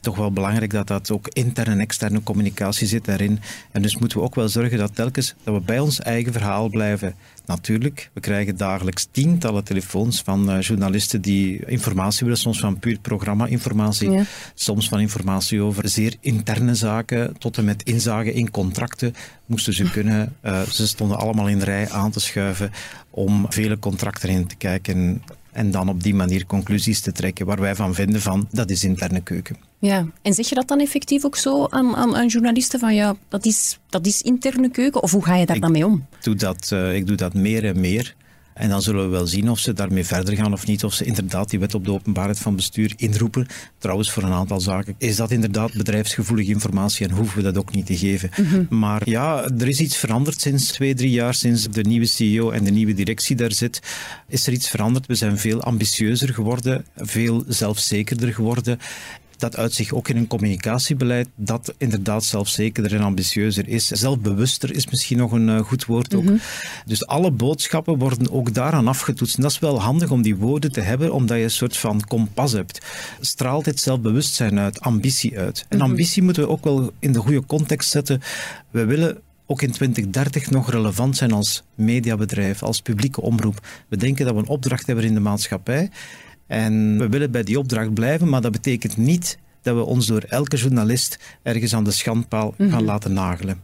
Toch 0.00 0.16
wel 0.16 0.32
belangrijk 0.32 0.70
dat 0.70 0.86
dat 0.86 1.10
ook 1.10 1.28
interne 1.28 1.72
en 1.72 1.80
externe 1.80 2.22
communicatie 2.22 2.86
zit 2.86 3.04
daarin. 3.04 3.40
En 3.70 3.82
dus 3.82 3.96
moeten 3.96 4.18
we 4.18 4.24
ook 4.24 4.34
wel 4.34 4.48
zorgen 4.48 4.78
dat 4.78 4.94
telkens 4.94 5.34
dat 5.44 5.54
we 5.54 5.60
bij 5.60 5.78
ons 5.78 6.00
eigen 6.00 6.32
verhaal 6.32 6.68
blijven. 6.68 7.14
Natuurlijk, 7.46 8.10
we 8.12 8.20
krijgen 8.20 8.56
dagelijks 8.56 9.08
tientallen 9.10 9.64
telefoons 9.64 10.22
van 10.22 10.50
uh, 10.50 10.60
journalisten 10.60 11.20
die 11.20 11.66
informatie 11.66 12.24
willen, 12.24 12.40
soms 12.40 12.60
van 12.60 12.78
puur 12.78 12.98
programma-informatie, 12.98 14.10
ja. 14.10 14.24
soms 14.54 14.88
van 14.88 15.00
informatie 15.00 15.60
over 15.60 15.88
zeer 15.88 16.14
interne 16.20 16.74
zaken, 16.74 17.38
tot 17.38 17.58
en 17.58 17.64
met 17.64 17.82
inzage 17.82 18.32
in 18.32 18.50
contracten 18.50 19.14
moesten 19.46 19.72
ze 19.72 19.90
kunnen. 19.96 20.36
Uh, 20.44 20.62
ze 20.62 20.86
stonden 20.86 21.18
allemaal 21.18 21.48
in 21.48 21.58
de 21.58 21.64
rij 21.64 21.90
aan 21.90 22.10
te 22.10 22.20
schuiven 22.20 22.70
om 23.10 23.46
vele 23.48 23.78
contracten 23.78 24.28
in 24.28 24.46
te 24.46 24.56
kijken 24.56 25.22
en 25.52 25.70
dan 25.70 25.88
op 25.88 26.02
die 26.02 26.14
manier 26.14 26.46
conclusies 26.46 27.00
te 27.00 27.12
trekken 27.12 27.46
waar 27.46 27.60
wij 27.60 27.74
van 27.74 27.94
vinden 27.94 28.20
van 28.20 28.48
dat 28.50 28.70
is 28.70 28.84
interne 28.84 29.20
keuken. 29.20 29.71
Ja, 29.82 30.06
en 30.22 30.34
zeg 30.34 30.48
je 30.48 30.54
dat 30.54 30.68
dan 30.68 30.80
effectief 30.80 31.24
ook 31.24 31.36
zo 31.36 31.66
aan, 31.70 31.96
aan, 31.96 32.16
aan 32.16 32.26
journalisten 32.26 32.78
van 32.80 32.94
ja, 32.94 33.16
dat 33.28 33.44
is, 33.46 33.78
dat 33.88 34.06
is 34.06 34.22
interne 34.22 34.70
keuken? 34.70 35.02
Of 35.02 35.10
hoe 35.10 35.24
ga 35.24 35.36
je 35.36 35.46
daar 35.46 35.60
dan 35.60 35.72
mee 35.72 35.86
om? 35.86 36.06
Doe 36.20 36.34
dat, 36.34 36.70
uh, 36.72 36.94
ik 36.94 37.06
doe 37.06 37.16
dat 37.16 37.34
meer 37.34 37.64
en 37.64 37.80
meer. 37.80 38.14
En 38.54 38.68
dan 38.68 38.82
zullen 38.82 39.04
we 39.04 39.10
wel 39.10 39.26
zien 39.26 39.50
of 39.50 39.58
ze 39.58 39.72
daarmee 39.72 40.04
verder 40.04 40.36
gaan 40.36 40.52
of 40.52 40.66
niet. 40.66 40.84
Of 40.84 40.94
ze 40.94 41.04
inderdaad 41.04 41.50
die 41.50 41.58
wet 41.58 41.74
op 41.74 41.84
de 41.84 41.92
openbaarheid 41.92 42.38
van 42.38 42.56
bestuur 42.56 42.92
inroepen. 42.96 43.46
Trouwens, 43.78 44.10
voor 44.10 44.22
een 44.22 44.32
aantal 44.32 44.60
zaken 44.60 44.94
is 44.98 45.16
dat 45.16 45.30
inderdaad 45.30 45.72
bedrijfsgevoelige 45.72 46.50
informatie 46.50 47.08
en 47.08 47.14
hoeven 47.14 47.36
we 47.36 47.42
dat 47.42 47.58
ook 47.58 47.74
niet 47.74 47.86
te 47.86 47.96
geven. 47.96 48.30
Mhm. 48.36 48.64
Maar 48.68 49.08
ja, 49.08 49.44
er 49.58 49.68
is 49.68 49.80
iets 49.80 49.96
veranderd 49.96 50.40
sinds 50.40 50.66
twee, 50.66 50.94
drie 50.94 51.10
jaar, 51.10 51.34
sinds 51.34 51.68
de 51.68 51.82
nieuwe 51.82 52.06
CEO 52.06 52.50
en 52.50 52.64
de 52.64 52.70
nieuwe 52.70 52.94
directie 52.94 53.36
daar 53.36 53.52
zit. 53.52 53.80
Is 54.28 54.46
er 54.46 54.52
iets 54.52 54.68
veranderd? 54.68 55.06
We 55.06 55.14
zijn 55.14 55.38
veel 55.38 55.62
ambitieuzer 55.62 56.34
geworden, 56.34 56.84
veel 56.96 57.44
zelfzekerder 57.48 58.34
geworden 58.34 58.78
dat 59.42 59.56
uit 59.56 59.72
zich 59.72 59.92
ook 59.92 60.08
in 60.08 60.16
een 60.16 60.26
communicatiebeleid 60.26 61.28
dat 61.34 61.74
inderdaad 61.78 62.24
zelfzekerder 62.24 62.94
en 62.94 63.00
ambitieuzer 63.00 63.68
is. 63.68 63.86
Zelfbewuster 63.86 64.74
is 64.74 64.90
misschien 64.90 65.18
nog 65.18 65.32
een 65.32 65.48
uh, 65.48 65.60
goed 65.60 65.84
woord 65.84 66.14
ook. 66.14 66.24
Mhm. 66.24 66.36
Dus 66.86 67.06
alle 67.06 67.30
boodschappen 67.30 67.98
worden 67.98 68.30
ook 68.30 68.54
daaraan 68.54 68.88
afgetoetst. 68.88 69.36
En 69.36 69.42
dat 69.42 69.50
is 69.50 69.58
wel 69.58 69.80
handig 69.80 70.10
om 70.10 70.22
die 70.22 70.36
woorden 70.36 70.72
te 70.72 70.80
hebben, 70.80 71.12
omdat 71.12 71.36
je 71.36 71.42
een 71.42 71.50
soort 71.50 71.76
van 71.76 72.04
kompas 72.06 72.52
hebt. 72.52 72.86
Straalt 73.20 73.64
dit 73.64 73.80
zelfbewustzijn 73.80 74.58
uit, 74.58 74.80
ambitie 74.80 75.38
uit. 75.38 75.66
En 75.68 75.78
mhm. 75.78 75.86
ambitie 75.86 76.22
moeten 76.22 76.42
we 76.42 76.48
ook 76.48 76.64
wel 76.64 76.92
in 76.98 77.12
de 77.12 77.18
goede 77.18 77.46
context 77.46 77.90
zetten. 77.90 78.22
We 78.70 78.84
willen 78.84 79.20
ook 79.46 79.62
in 79.62 79.72
2030 79.72 80.50
nog 80.50 80.70
relevant 80.70 81.16
zijn 81.16 81.32
als 81.32 81.62
mediabedrijf, 81.74 82.62
als 82.62 82.80
publieke 82.80 83.20
omroep. 83.20 83.66
We 83.88 83.96
denken 83.96 84.24
dat 84.24 84.34
we 84.34 84.40
een 84.40 84.46
opdracht 84.46 84.86
hebben 84.86 85.04
in 85.04 85.14
de 85.14 85.20
maatschappij. 85.20 85.90
En 86.52 86.98
we 86.98 87.08
willen 87.08 87.30
bij 87.30 87.42
die 87.42 87.58
opdracht 87.58 87.94
blijven, 87.94 88.28
maar 88.28 88.40
dat 88.40 88.52
betekent 88.52 88.96
niet 88.96 89.38
dat 89.62 89.74
we 89.74 89.84
ons 89.84 90.06
door 90.06 90.22
elke 90.28 90.56
journalist 90.56 91.18
ergens 91.42 91.74
aan 91.74 91.84
de 91.84 91.90
schandpaal 91.90 92.54
gaan 92.58 92.68
mhm. 92.68 92.84
laten 92.84 93.12
nagelen. 93.12 93.60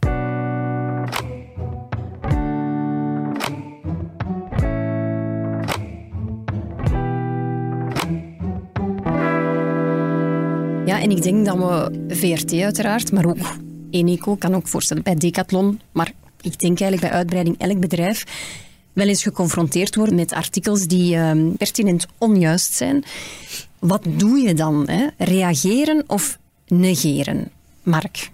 Ja, 10.85 11.01
en 11.01 11.11
ik 11.11 11.21
denk 11.21 11.45
dat 11.45 11.57
we 11.57 12.05
VRT 12.07 12.53
uiteraard, 12.53 13.11
maar 13.11 13.25
ook 13.25 13.57
Eneco, 13.89 14.35
kan 14.35 14.55
ook 14.55 14.67
voorstellen 14.67 15.03
bij 15.03 15.15
Decathlon, 15.15 15.79
maar 15.91 16.11
ik 16.41 16.59
denk 16.59 16.79
eigenlijk 16.79 17.01
bij 17.01 17.19
uitbreiding 17.19 17.57
elk 17.57 17.79
bedrijf 17.79 18.25
wel 18.99 19.07
eens 19.07 19.23
geconfronteerd 19.23 19.95
worden 19.95 20.15
met 20.15 20.33
artikels 20.33 20.87
die 20.87 21.15
ehm, 21.15 21.51
pertinent 21.57 22.07
onjuist 22.17 22.73
zijn. 22.73 23.03
Wat 23.79 24.03
doe 24.07 24.39
je 24.39 24.53
dan? 24.53 24.89
Hè? 24.89 25.07
Reageren 25.17 26.03
of 26.07 26.37
negeren? 26.67 27.51
Mark? 27.83 28.31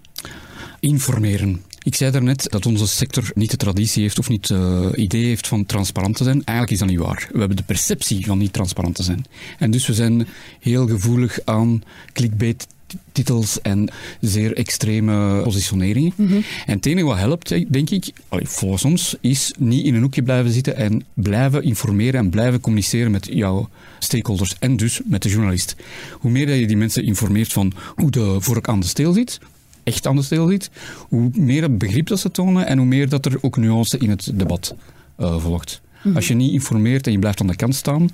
Informeren. 0.80 1.65
Ik 1.86 1.96
zei 1.96 2.12
daarnet 2.12 2.46
dat 2.50 2.66
onze 2.66 2.88
sector 2.88 3.32
niet 3.36 3.52
de 3.52 3.58
traditie 3.58 4.02
heeft 4.02 4.20
of 4.20 4.30
niet 4.30 4.48
het 4.48 4.58
uh, 4.58 4.88
idee 4.96 5.26
heeft 5.26 5.48
van 5.48 5.66
transparant 5.66 6.16
te 6.16 6.24
zijn. 6.24 6.36
Eigenlijk 6.36 6.72
is 6.72 6.80
dat 6.80 6.88
niet 6.88 7.08
waar. 7.08 7.28
We 7.32 7.40
hebben 7.40 7.58
de 7.58 7.64
perceptie 7.64 8.26
van 8.26 8.38
niet 8.38 8.54
transparant 8.54 8.96
te 8.96 9.04
zijn. 9.04 9.26
En 9.60 9.72
dus 9.72 9.88
we 9.88 9.94
zijn 9.94 10.28
heel 10.60 10.88
gevoelig 10.88 11.40
aan 11.44 11.84
clickbait 12.14 12.68
titels 13.12 13.62
en 13.62 13.90
zeer 14.22 14.56
extreme 14.56 15.42
positioneringen. 15.44 16.14
Mhm. 16.16 16.42
En 16.66 16.76
het 16.76 16.86
enige 16.86 17.06
wat 17.06 17.18
helpt, 17.18 17.74
denk 17.74 17.90
ik, 17.90 18.12
volgens 18.30 18.84
ons, 18.84 19.16
is 19.22 19.54
niet 19.58 19.86
in 19.86 19.96
een 19.96 20.02
hoekje 20.02 20.24
blijven 20.24 20.52
zitten 20.52 20.76
en 20.76 21.04
blijven 21.14 21.64
informeren 21.64 22.20
en 22.20 22.30
blijven 22.30 22.62
communiceren 22.62 23.12
met 23.12 23.28
jouw 23.32 23.70
stakeholders 24.00 24.56
en 24.60 24.78
dus 24.78 25.02
met 25.06 25.22
de 25.22 25.30
journalist. 25.30 25.76
Hoe 26.12 26.32
meer 26.32 26.46
dat 26.46 26.58
je 26.58 26.68
die 26.68 26.78
mensen 26.78 27.04
informeert 27.04 27.54
van 27.54 27.74
hoe 27.96 28.12
de 28.12 28.36
vork 28.40 28.68
aan 28.68 28.80
de 28.80 28.88
steel 28.88 29.14
zit, 29.14 29.40
echt 29.86 30.08
aan 30.08 30.16
de 30.16 30.22
steel 30.22 30.48
zit, 30.48 30.70
hoe 31.10 31.30
meer 31.34 31.62
het 31.62 31.78
begrip 31.78 32.08
dat 32.08 32.20
ze 32.20 32.32
tonen 32.32 32.68
en 32.68 32.78
hoe 32.78 32.88
meer 32.88 33.10
dat 33.10 33.26
er 33.26 33.38
ook 33.42 33.58
nuance 33.58 33.98
in 33.98 34.10
het 34.10 34.32
debat 34.34 34.76
uh, 35.20 35.40
volgt. 35.40 35.82
Mhm. 36.04 36.16
Als 36.16 36.28
je 36.28 36.34
niet 36.34 36.52
informeert 36.52 37.06
en 37.06 37.12
je 37.12 37.20
blijft 37.20 37.42
aan 37.42 37.48
de 37.48 37.56
kant 37.56 37.76
staan, 37.76 38.10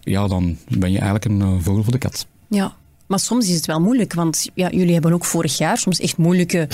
ja, 0.00 0.28
dan 0.28 0.56
ben 0.68 0.90
je 0.90 0.98
eigenlijk 0.98 1.24
een 1.24 1.40
uh, 1.40 1.54
vogel 1.60 1.82
voor 1.82 1.92
de 1.92 1.98
kat. 1.98 2.26
Ja, 2.48 2.74
maar 3.06 3.18
soms 3.18 3.48
is 3.48 3.54
het 3.54 3.66
wel 3.66 3.80
moeilijk, 3.80 4.14
want 4.14 4.48
ja, 4.54 4.70
jullie 4.70 4.92
hebben 4.92 5.12
ook 5.12 5.24
vorig 5.24 5.58
jaar 5.58 5.78
soms 5.78 6.00
echt 6.00 6.16
moeilijke 6.16 6.68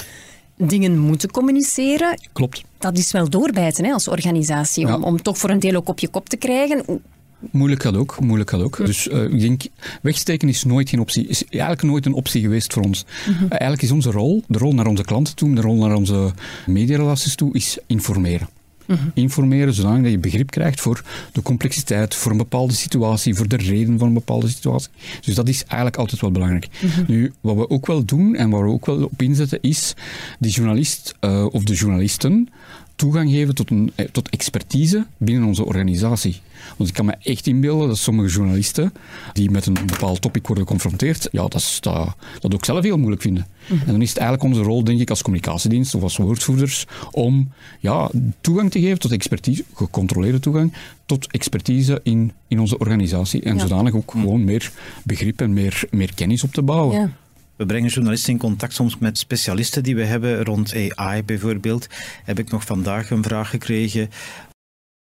dingen 0.57 0.99
moeten 0.99 1.31
communiceren. 1.31 2.19
Klopt. 2.33 2.63
Dat 2.79 2.99
is 2.99 3.13
wel 3.13 3.31
doorbijten 3.31 3.85
hè, 3.85 3.93
als 3.93 4.09
organisatie, 4.09 4.87
Ja. 4.87 4.95
om, 4.95 5.03
om 5.05 5.23
toch 5.23 5.39
voor 5.39 5.51
een 5.51 5.61
deel 5.61 5.75
ook 5.75 5.89
op 5.89 5.99
je 5.99 6.09
kop 6.09 6.29
te 6.29 6.37
krijgen. 6.37 7.03
Moeilijk 7.51 7.83
gaat 7.83 7.97
ook, 7.97 8.21
moeilijk 8.21 8.51
gaat 8.51 8.61
ook. 8.61 8.77
Dus 8.87 9.09
eh, 9.09 9.23
ik 9.23 9.41
denk, 9.41 9.63
wegsteken 10.03 10.49
is 10.49 10.65
nooit 10.65 10.89
geen 10.89 11.01
optie, 11.01 11.27
is 11.27 11.45
eigenlijk 11.45 11.83
nooit 11.83 12.07
een 12.07 12.13
optie 12.13 12.41
geweest 12.41 12.73
voor 12.73 12.83
ons. 12.83 13.05
Mhm. 13.29 13.45
Eh, 13.45 13.51
eigenlijk 13.51 13.83
is 13.83 13.91
onze 13.91 14.11
rol, 14.11 14.43
de 14.49 14.59
rol 14.59 14.75
naar 14.75 14.87
onze 14.87 15.05
klanten 15.05 15.35
toe, 15.35 15.55
de 15.55 15.61
rol 15.61 15.77
naar 15.77 15.97
onze 15.97 16.33
mediarelaties 16.67 17.35
toe, 17.35 17.55
is 17.55 17.79
informeren. 17.87 18.49
Mhm. 18.87 19.09
Informeren 19.15 19.75
zodanig 19.75 20.03
dat 20.03 20.11
je 20.11 20.19
begrip 20.19 20.51
krijgt 20.51 20.81
voor 20.81 21.03
de 21.33 21.43
complexiteit, 21.43 22.15
voor 22.15 22.31
een 22.31 22.37
bepaalde 22.37 22.73
situatie, 22.73 23.35
voor 23.35 23.49
de 23.49 23.57
reden 23.57 23.99
van 23.99 24.09
een 24.09 24.15
bepaalde 24.15 24.49
situatie. 24.49 24.91
Dus 25.21 25.35
dat 25.35 25.49
is 25.49 25.65
eigenlijk 25.65 25.97
altijd 25.97 26.21
wel 26.21 26.31
belangrijk. 26.31 26.69
Mhm. 26.83 27.05
Nu, 27.07 27.33
wat 27.41 27.57
we 27.57 27.71
ook 27.71 27.87
wel 27.87 28.05
doen 28.05 28.35
en 28.35 28.51
waar 28.51 28.65
we 28.65 28.71
ook 28.71 28.87
wel 28.87 29.05
op 29.05 29.23
inzetten, 29.23 29.59
is 29.61 29.95
die 30.39 30.53
journalist 30.53 31.15
eh, 31.21 31.47
of 31.51 31.63
de 31.63 31.75
journalisten 31.75 32.49
toegang 32.97 33.31
geven 33.31 33.55
tot, 33.55 33.71
een, 33.71 33.93
eh, 33.95 34.07
tot 34.13 34.29
expertise 34.29 35.07
binnen 35.17 35.49
onze 35.49 35.65
organisatie. 35.65 36.41
Want 36.77 36.89
ik 36.89 36.95
kan 36.95 37.05
me 37.05 37.15
echt 37.23 37.47
inbeelden 37.47 37.89
dat 37.89 37.99
sommige 37.99 38.29
journalisten 38.29 38.93
die 39.33 39.51
met 39.51 39.67
een 39.67 39.77
bepaald 39.87 40.21
topic 40.21 40.47
worden 40.47 40.65
geconfronteerd, 40.67 41.29
ja, 41.33 41.43
dat, 41.43 41.55
is, 41.55 41.79
dat, 41.81 42.15
dat 42.41 42.55
ook 42.55 42.65
zelf 42.65 42.83
heel 42.85 42.97
moeilijk 42.97 43.23
vinden. 43.23 43.47
En 43.69 43.87
dan 43.87 44.03
is 44.03 44.09
het 44.09 44.19
eigenlijk 44.19 44.49
onze 44.49 44.63
rol, 44.63 44.85
denk 44.85 45.01
ik, 45.01 45.11
als 45.11 45.23
communicatiedienst 45.23 45.95
of 45.95 46.03
als 46.03 46.17
woordvoerders, 46.17 46.87
om 47.11 47.53
ja, 47.81 48.11
toegang 48.41 48.71
te 48.71 48.81
geven 48.81 48.99
tot 48.99 49.13
expertise, 49.13 49.65
gecontroleerde 49.75 50.41
toegang, 50.41 50.73
tot 51.07 51.27
expertise 51.31 52.01
in, 52.03 52.33
in 52.49 52.61
onze 52.61 52.79
organisatie. 52.79 53.43
En 53.43 53.55
Ja. 53.55 53.61
zodanig 53.61 53.95
ook 53.95 54.11
gewoon 54.11 54.45
meer 54.45 54.73
begrip 55.05 55.41
en 55.41 55.53
meer, 55.53 55.85
meer 55.91 56.15
kennis 56.15 56.43
op 56.45 56.53
te 56.53 56.63
bouwen. 56.63 57.01
Ja. 57.01 57.11
We 57.57 57.67
brengen 57.67 57.91
journalisten 57.91 58.33
in 58.33 58.39
contact 58.39 58.75
soms 58.75 58.99
met 58.99 59.19
specialisten 59.19 59.83
die 59.83 59.97
we 59.97 60.05
hebben 60.05 60.45
rond 60.45 60.75
AI 60.95 61.23
bijvoorbeeld. 61.23 61.87
Heb 62.25 62.39
ik 62.39 62.51
nog 62.51 62.65
vandaag 62.65 63.11
een 63.11 63.23
vraag 63.23 63.51
gekregen. 63.51 64.11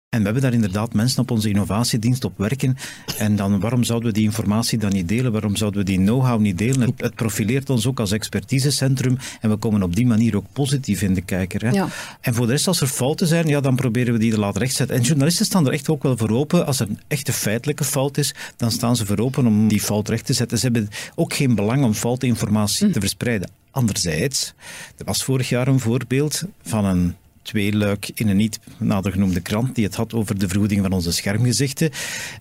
En 0.09 0.19
we 0.19 0.25
hebben 0.25 0.43
daar 0.43 0.53
inderdaad 0.53 0.93
mensen 0.93 1.21
op 1.21 1.31
onze 1.31 1.49
innovatiedienst 1.49 2.23
op 2.23 2.37
werken. 2.37 2.77
En 3.17 3.35
dan, 3.35 3.59
waarom 3.59 3.83
zouden 3.83 4.07
we 4.07 4.13
die 4.13 4.23
informatie 4.23 4.77
dan 4.77 4.91
niet 4.91 5.07
delen? 5.07 5.31
Waarom 5.31 5.55
zouden 5.55 5.79
we 5.79 5.85
die 5.85 5.97
know-how 5.97 6.39
niet 6.39 6.57
delen? 6.57 6.81
Het, 6.81 7.01
het 7.01 7.15
profileert 7.15 7.69
ons 7.69 7.87
ook 7.87 7.99
als 7.99 8.11
expertisecentrum 8.11 9.17
en 9.41 9.49
we 9.49 9.55
komen 9.55 9.83
op 9.83 9.95
die 9.95 10.05
manier 10.05 10.35
ook 10.35 10.45
positief 10.53 11.01
in 11.01 11.13
de 11.13 11.21
kijker. 11.21 11.61
Hè? 11.61 11.69
Ja. 11.69 11.87
En 12.21 12.33
voor 12.33 12.45
de 12.45 12.51
rest, 12.51 12.67
als 12.67 12.81
er 12.81 12.87
fouten 12.87 13.27
zijn, 13.27 13.47
ja, 13.47 13.61
dan 13.61 13.75
proberen 13.75 14.13
we 14.13 14.19
die 14.19 14.31
te 14.31 14.39
laten 14.39 14.61
rechtzetten. 14.61 14.95
En 14.95 15.01
journalisten 15.01 15.45
staan 15.45 15.67
er 15.67 15.73
echt 15.73 15.89
ook 15.89 16.03
wel 16.03 16.17
voor 16.17 16.29
open. 16.29 16.65
Als 16.65 16.79
er 16.79 16.89
een 16.89 16.99
echte 17.07 17.33
feitelijke 17.33 17.83
fout 17.83 18.17
is, 18.17 18.35
dan 18.57 18.71
staan 18.71 18.95
ze 18.95 19.05
voor 19.05 19.19
open 19.19 19.47
om 19.47 19.67
die 19.67 19.81
fout 19.81 20.09
recht 20.09 20.25
te 20.25 20.33
zetten. 20.33 20.57
Ze 20.57 20.63
hebben 20.63 20.89
ook 21.15 21.33
geen 21.33 21.55
belang 21.55 21.83
om 21.83 21.93
foute 21.93 22.25
informatie 22.25 22.89
te 22.89 22.99
verspreiden. 22.99 23.49
Anderzijds, 23.71 24.53
er 24.97 25.05
was 25.05 25.23
vorig 25.23 25.49
jaar 25.49 25.67
een 25.67 25.79
voorbeeld 25.79 26.43
van 26.61 26.85
een 26.85 27.15
tweeluik 27.47 28.11
in 28.13 28.27
een 28.27 28.37
niet 28.37 28.59
nader 28.77 29.11
genoemde 29.11 29.39
krant 29.39 29.75
die 29.75 29.85
het 29.85 29.95
had 29.95 30.13
over 30.13 30.39
de 30.39 30.47
vergoeding 30.47 30.81
van 30.81 30.91
onze 30.91 31.11
schermgezichten. 31.11 31.89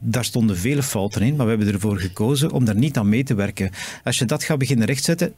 Daar 0.00 0.24
stonden 0.24 0.56
vele 0.56 0.82
fouten 0.82 1.22
in, 1.22 1.36
maar 1.36 1.46
we 1.46 1.52
hebben 1.54 1.72
ervoor 1.72 1.98
gekozen 1.98 2.50
om 2.50 2.64
daar 2.64 2.76
niet 2.76 2.96
aan 2.96 3.08
mee 3.08 3.24
te 3.24 3.34
werken. 3.34 3.70
Als 4.04 4.18
je 4.18 4.24
dat 4.24 4.44
gaat 4.44 4.58
beginnen 4.58 4.86
rechtzetten, 4.86 5.34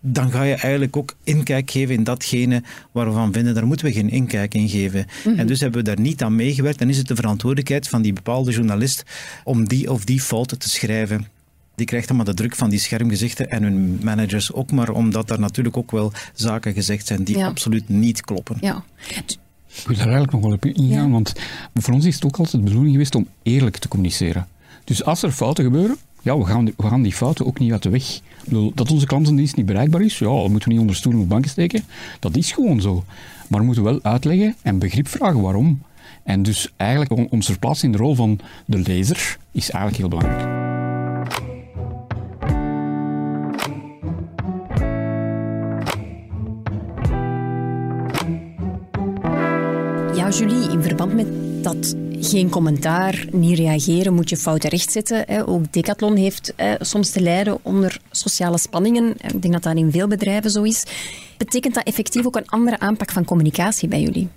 dan 0.00 0.30
ga 0.30 0.42
je 0.42 0.54
eigenlijk 0.54 0.96
ook 0.96 1.16
inkijk 1.24 1.70
geven 1.70 1.94
in 1.94 2.04
datgene 2.04 2.62
waarvan 2.92 3.26
we 3.26 3.32
vinden, 3.32 3.54
daar 3.54 3.66
moeten 3.66 3.86
we 3.86 3.92
geen 3.92 4.10
inkijk 4.10 4.54
in 4.54 4.68
geven. 4.68 5.06
En 5.36 5.46
dus 5.46 5.60
hebben 5.60 5.80
we 5.80 5.86
daar 5.86 6.00
niet 6.00 6.22
aan 6.22 6.36
meegewerkt. 6.36 6.78
Dan 6.78 6.88
is 6.88 6.96
het 6.96 7.08
de 7.08 7.14
verantwoordelijkheid 7.14 7.88
van 7.88 8.02
die 8.02 8.12
bepaalde 8.12 8.52
journalist 8.52 9.02
om 9.44 9.68
die 9.68 9.90
of 9.90 10.04
die 10.04 10.20
fouten 10.20 10.58
te 10.58 10.68
schrijven. 10.68 11.26
Die 11.80 11.88
krijgt 11.88 12.08
dan 12.08 12.16
maar 12.16 12.26
de 12.26 12.34
druk 12.34 12.56
van 12.56 12.70
die 12.70 12.78
schermgezichten 12.78 13.50
en 13.50 13.62
hun 13.62 13.98
managers 14.02 14.52
ook 14.52 14.70
maar, 14.72 14.90
omdat 14.90 15.28
daar 15.28 15.40
natuurlijk 15.40 15.76
ook 15.76 15.90
wel 15.90 16.12
zaken 16.34 16.72
gezegd 16.72 17.06
zijn 17.06 17.24
die 17.24 17.38
Ja. 17.38 17.46
absoluut 17.46 17.88
niet 17.88 18.20
kloppen. 18.20 18.56
Ja. 18.60 18.82
Ik 19.16 19.86
wil 19.86 19.96
daar 19.96 20.04
eigenlijk 20.08 20.32
nog 20.32 20.40
wel 20.42 20.52
op 20.52 20.64
ingaan, 20.64 20.88
Ja. 21.06 21.08
want 21.08 21.32
voor 21.74 21.94
ons 21.94 22.04
is 22.04 22.14
het 22.14 22.24
ook 22.24 22.36
altijd 22.36 22.56
de 22.56 22.62
bedoeling 22.68 22.92
geweest 22.92 23.14
om 23.14 23.26
eerlijk 23.42 23.76
te 23.76 23.88
communiceren. 23.88 24.46
Dus 24.84 25.04
als 25.04 25.22
er 25.22 25.30
fouten 25.32 25.64
gebeuren, 25.64 25.96
ja, 26.22 26.38
we 26.38 26.44
gaan, 26.44 26.64
die- 26.64 26.74
we 26.76 26.86
gaan 26.88 27.02
die 27.02 27.12
fouten 27.12 27.46
ook 27.46 27.58
niet 27.58 27.72
uit 27.72 27.82
de 27.82 27.90
weg. 27.90 28.20
Bedoel, 28.44 28.72
dat 28.74 28.90
onze 28.90 29.06
klantendienst 29.06 29.56
niet 29.56 29.66
bereikbaar 29.66 30.00
is, 30.02 30.18
ja, 30.18 30.26
dat 30.26 30.48
moeten 30.48 30.68
we 30.68 30.70
niet 30.74 30.80
onder 30.82 30.96
stoelen 30.96 31.20
of 31.22 31.26
banken 31.28 31.50
steken. 31.50 31.84
Dat 32.18 32.36
is 32.36 32.52
gewoon 32.52 32.80
zo. 32.80 33.04
Maar 33.48 33.60
we 33.60 33.66
moeten 33.66 33.84
wel 33.84 33.98
uitleggen 34.02 34.54
en 34.62 34.78
begrip 34.78 35.08
vragen 35.08 35.40
waarom. 35.40 35.82
En 36.24 36.42
dus 36.42 36.72
eigenlijk 36.76 37.10
on- 37.12 37.28
ons 37.30 37.46
verplaatsen 37.46 37.86
in 37.86 37.92
de 37.92 37.98
rol 37.98 38.14
van 38.14 38.38
de 38.66 38.78
lezer 38.78 39.36
is 39.52 39.70
eigenlijk 39.70 39.96
heel 39.96 40.08
belangrijk. 40.18 40.69
Julie, 50.30 50.70
in 50.70 50.82
verband 50.82 51.14
met 51.14 51.26
dat 51.62 51.94
geen 52.20 52.50
commentaar, 52.50 53.26
niet 53.32 53.58
reageren, 53.58 54.14
moet 54.14 54.30
je 54.30 54.36
fouten 54.36 54.70
rechtzetten. 54.70 55.46
Ook 55.46 55.72
Decathlon 55.72 56.16
heeft 56.16 56.54
soms 56.80 57.10
te 57.10 57.20
lijden 57.20 57.58
onder 57.62 58.00
sociale 58.10 58.58
spanningen. 58.58 59.14
Ik 59.16 59.42
denk 59.42 59.52
dat 59.52 59.62
dat 59.62 59.76
in 59.76 59.90
veel 59.90 60.08
bedrijven 60.08 60.50
zo 60.50 60.62
is. 60.62 60.84
Betekent 61.36 61.74
dat 61.74 61.84
effectief 61.84 62.26
ook 62.26 62.36
een 62.36 62.48
andere 62.48 62.78
aanpak 62.78 63.10
van 63.10 63.24
communicatie 63.24 63.88
bij 63.88 64.00
jullie? 64.00 64.28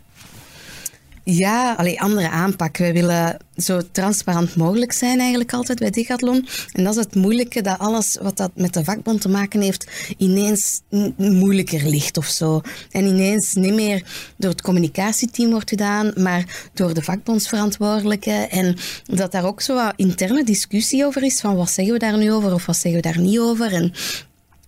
Ja, 1.25 1.73
alleen 1.73 1.99
andere 1.99 2.29
aanpak. 2.29 2.77
Wij 2.77 2.93
willen 2.93 3.37
zo 3.55 3.81
transparant 3.91 4.55
mogelijk 4.55 4.91
zijn 4.91 5.19
eigenlijk 5.19 5.53
altijd 5.53 5.79
bij 5.79 5.89
Decathlon. 5.89 6.47
En 6.71 6.83
dat 6.83 6.97
is 6.97 7.03
het 7.03 7.15
moeilijke, 7.15 7.61
dat 7.61 7.79
alles 7.79 8.17
wat 8.21 8.37
dat 8.37 8.51
met 8.55 8.73
de 8.73 8.83
vakbond 8.83 9.21
te 9.21 9.29
maken 9.29 9.61
heeft, 9.61 9.87
ineens 10.17 10.81
moeilijker 11.17 11.89
ligt 11.89 12.17
of 12.17 12.25
zo. 12.25 12.61
En 12.91 13.05
ineens 13.05 13.53
niet 13.53 13.73
meer 13.73 14.03
door 14.37 14.49
het 14.49 14.61
communicatieteam 14.61 15.49
wordt 15.49 15.69
gedaan, 15.69 16.11
maar 16.15 16.69
door 16.73 16.93
de 16.93 17.03
vakbondsverantwoordelijke. 17.03 18.31
En 18.31 18.75
dat 19.03 19.31
daar 19.31 19.45
ook 19.45 19.61
zo 19.61 19.75
wat 19.75 19.93
interne 19.95 20.43
discussie 20.43 21.05
over 21.05 21.23
is, 21.23 21.39
van 21.39 21.55
wat 21.55 21.69
zeggen 21.69 21.93
we 21.93 21.99
daar 21.99 22.17
nu 22.17 22.31
over 22.31 22.53
of 22.53 22.65
wat 22.65 22.77
zeggen 22.77 23.01
we 23.01 23.07
daar 23.07 23.19
niet 23.19 23.39
over. 23.39 23.73
En 23.73 23.93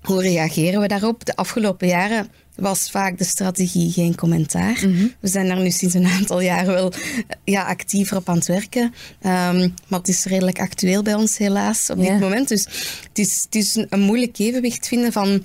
hoe 0.01 0.21
reageren 0.21 0.81
we 0.81 0.87
daarop? 0.87 1.25
De 1.25 1.35
afgelopen 1.35 1.87
jaren 1.87 2.27
was 2.55 2.89
vaak 2.91 3.17
de 3.17 3.23
strategie 3.23 3.91
geen 3.91 4.15
commentaar. 4.15 4.79
We 5.19 5.27
zijn 5.27 5.47
daar 5.47 5.61
nu 5.61 5.71
sinds 5.71 5.93
een 5.95 6.05
aantal 6.07 6.41
jaren 6.41 6.73
wel 6.73 6.91
eh, 6.91 6.99
ja, 7.43 7.63
actiever 7.63 8.17
op 8.17 8.29
aan 8.29 8.35
het 8.37 8.47
werken. 8.47 8.93
Ehm, 9.21 9.69
maar 9.87 9.99
het 9.99 10.07
is 10.07 10.23
redelijk 10.25 10.59
actueel 10.59 11.01
bij 11.03 11.13
ons 11.13 11.37
helaas 11.37 11.89
op 11.89 11.97
Ja. 11.97 12.11
dit 12.11 12.19
moment. 12.19 12.47
Dus 12.47 12.63
het 13.07 13.19
is, 13.19 13.41
het 13.45 13.55
is 13.55 13.75
een, 13.75 13.87
een 13.89 13.99
moeilijk 14.01 14.37
evenwicht 14.39 14.87
vinden 14.87 15.11
van... 15.11 15.43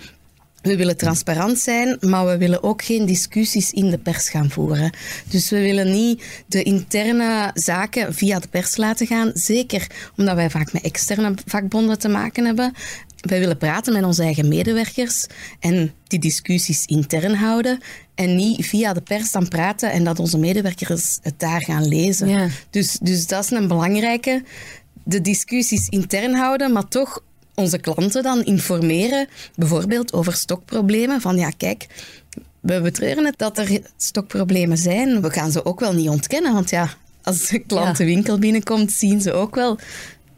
We 0.63 0.77
willen 0.77 0.97
transparant 0.97 1.59
zijn, 1.59 1.97
maar 2.01 2.27
we 2.27 2.37
willen 2.37 2.63
ook 2.63 2.83
geen 2.85 3.07
discussies 3.07 3.71
in 3.71 3.91
de 3.91 3.99
pers 3.99 4.29
gaan 4.31 4.51
voeren. 4.51 4.93
Dus 5.29 5.51
we 5.51 5.61
willen 5.61 5.91
niet 5.91 6.23
de 6.47 6.63
interne 6.63 7.51
zaken 7.55 8.15
via 8.15 8.39
de 8.39 8.49
pers 8.49 8.77
laten 8.77 9.07
gaan. 9.07 9.31
Zeker 9.35 9.87
omdat 10.17 10.35
wij 10.35 10.51
vaak 10.51 10.73
met 10.73 10.83
externe 10.83 11.35
vakbonden 11.47 11.99
te 11.99 12.09
maken 12.09 12.45
hebben. 12.45 12.73
Wij 13.21 13.39
willen 13.39 13.57
praten 13.57 13.93
met 13.93 14.05
onze 14.05 14.23
eigen 14.23 14.49
medewerkers 14.49 15.27
en 15.61 15.93
die 16.07 16.19
discussies 16.19 16.85
intern 16.85 17.35
houden. 17.35 17.79
En 18.15 18.37
niet 18.37 18.67
via 18.67 18.93
de 18.93 19.01
pers 19.01 19.31
dan 19.31 19.49
praten 19.49 19.91
en 19.91 20.05
dat 20.05 20.19
onze 20.19 20.39
medewerkers 20.39 21.19
het 21.23 21.39
daar 21.39 21.63
gaan 21.63 21.89
lezen. 21.89 22.29
Ja. 22.29 22.49
Dus, 22.71 22.99
dus 23.03 23.27
dat 23.27 23.45
is 23.45 23.51
een 23.51 23.69
belangrijke. 23.69 24.43
De 25.05 25.21
discussies 25.21 25.89
intern 25.89 26.35
houden, 26.35 26.73
maar 26.73 26.89
toch 26.89 27.23
onze 27.55 27.79
klanten 27.79 28.23
dan 28.23 28.45
informeren, 28.45 29.29
bijvoorbeeld 29.55 30.13
over 30.13 30.33
stokproblemen. 30.33 31.21
Van 31.21 31.37
ja, 31.37 31.51
kijk, 31.57 31.87
we 32.61 32.81
betreuren 32.81 33.25
het 33.25 33.39
dat 33.39 33.59
er 33.59 33.81
stokproblemen 33.97 34.79
zijn. 34.79 35.23
We 35.23 35.31
gaan 35.31 35.53
ze 35.53 35.65
ook 35.65 35.81
wel 35.81 35.93
niet 35.93 36.09
ontkennen, 36.09 36.53
want 36.53 36.71
ja, 36.71 36.89
als 37.23 37.49
de 37.49 37.59
klant 37.59 37.97
de 37.97 38.05
winkel 38.05 38.39
binnenkomt, 38.39 38.93
zien 38.93 39.21
ze 39.21 39.33
ook 39.33 39.55
wel 39.55 39.79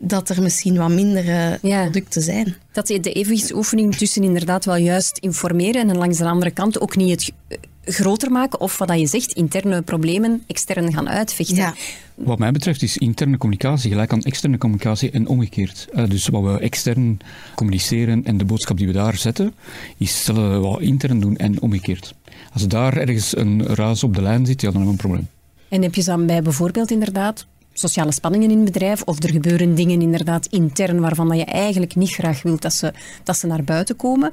dat 0.05 0.29
er 0.29 0.43
misschien 0.43 0.77
wat 0.77 0.91
minder 0.91 1.25
uh, 1.25 1.59
Ja. 1.59 1.83
producten 1.83 2.23
zijn. 2.23 2.55
Dat 2.73 2.87
de 2.87 3.13
evenwichtsoefening 3.13 3.95
tussen 3.97 4.23
inderdaad 4.23 4.65
wel 4.65 4.77
juist 4.77 5.19
informeren 5.19 5.89
en 5.91 5.97
langs 5.97 6.19
de 6.19 6.25
andere 6.25 6.51
kant 6.51 6.81
ook 6.81 6.97
niet 6.97 7.11
het 7.11 7.23
g- 7.23 7.57
groter 7.95 8.31
maken 8.31 8.61
of 8.61 8.79
wat 8.79 8.89
dat 8.89 9.01
je 9.01 9.07
zegt, 9.07 9.33
interne 9.33 9.83
problemen 9.83 10.43
extern 10.47 10.93
gaan 10.93 11.09
uitvechten. 11.09 11.57
Ja. 11.57 11.75
Wat 12.15 12.39
mij 12.39 12.53
betreft 12.53 12.83
is 12.83 12.97
interne 12.99 13.39
communicatie 13.39 13.91
gelijk 13.91 14.13
aan 14.13 14.23
externe 14.23 14.59
communicatie 14.59 15.11
en 15.11 15.27
omgekeerd. 15.27 15.89
Eh, 15.93 16.09
dus 16.09 16.27
wat 16.29 16.43
we 16.43 16.59
extern 16.59 17.19
communiceren 17.55 18.25
en 18.25 18.37
de 18.37 18.45
boodschap 18.45 18.77
die 18.77 18.87
we 18.87 18.93
daar 18.93 19.17
zetten, 19.17 19.55
is 19.99 20.27
wat 20.27 20.79
we 20.79 20.85
intern 20.85 21.21
doen 21.21 21.37
en 21.37 21.61
omgekeerd. 21.61 22.15
Als 22.53 22.69
daar 22.69 22.97
ergens 22.97 23.37
een 23.37 23.67
ruis 23.67 24.05
op 24.05 24.15
de 24.15 24.23
lijn 24.23 24.47
zit, 24.47 24.61
ja, 24.61 24.71
dan 24.71 24.77
hebben 24.83 24.97
we 24.97 25.03
een 25.03 25.09
probleem. 25.09 25.29
En 25.69 25.83
heb 25.83 25.95
je 25.95 26.05
dan 26.05 26.27
bij 26.27 26.43
bijvoorbeeld 26.43 26.91
inderdaad 26.91 27.47
sociale 27.73 28.13
spanningen 28.13 28.51
in 28.51 28.57
het 28.57 28.65
bedrijf 28.65 29.03
of 29.03 29.23
er 29.23 29.31
gebeuren 29.31 29.75
dingen 29.75 30.01
inderdaad 30.03 30.47
intern 30.47 31.01
waarvan 31.01 31.29
dat 31.29 31.39
je 31.39 31.45
eigenlijk 31.45 31.95
niet 31.95 32.11
graag 32.11 32.43
wilt 32.43 32.63
dat 32.63 32.73
ze, 32.73 32.93
dat 33.25 33.37
ze 33.37 33.47
naar 33.47 33.65
buiten 33.65 33.97
komen, 33.97 34.31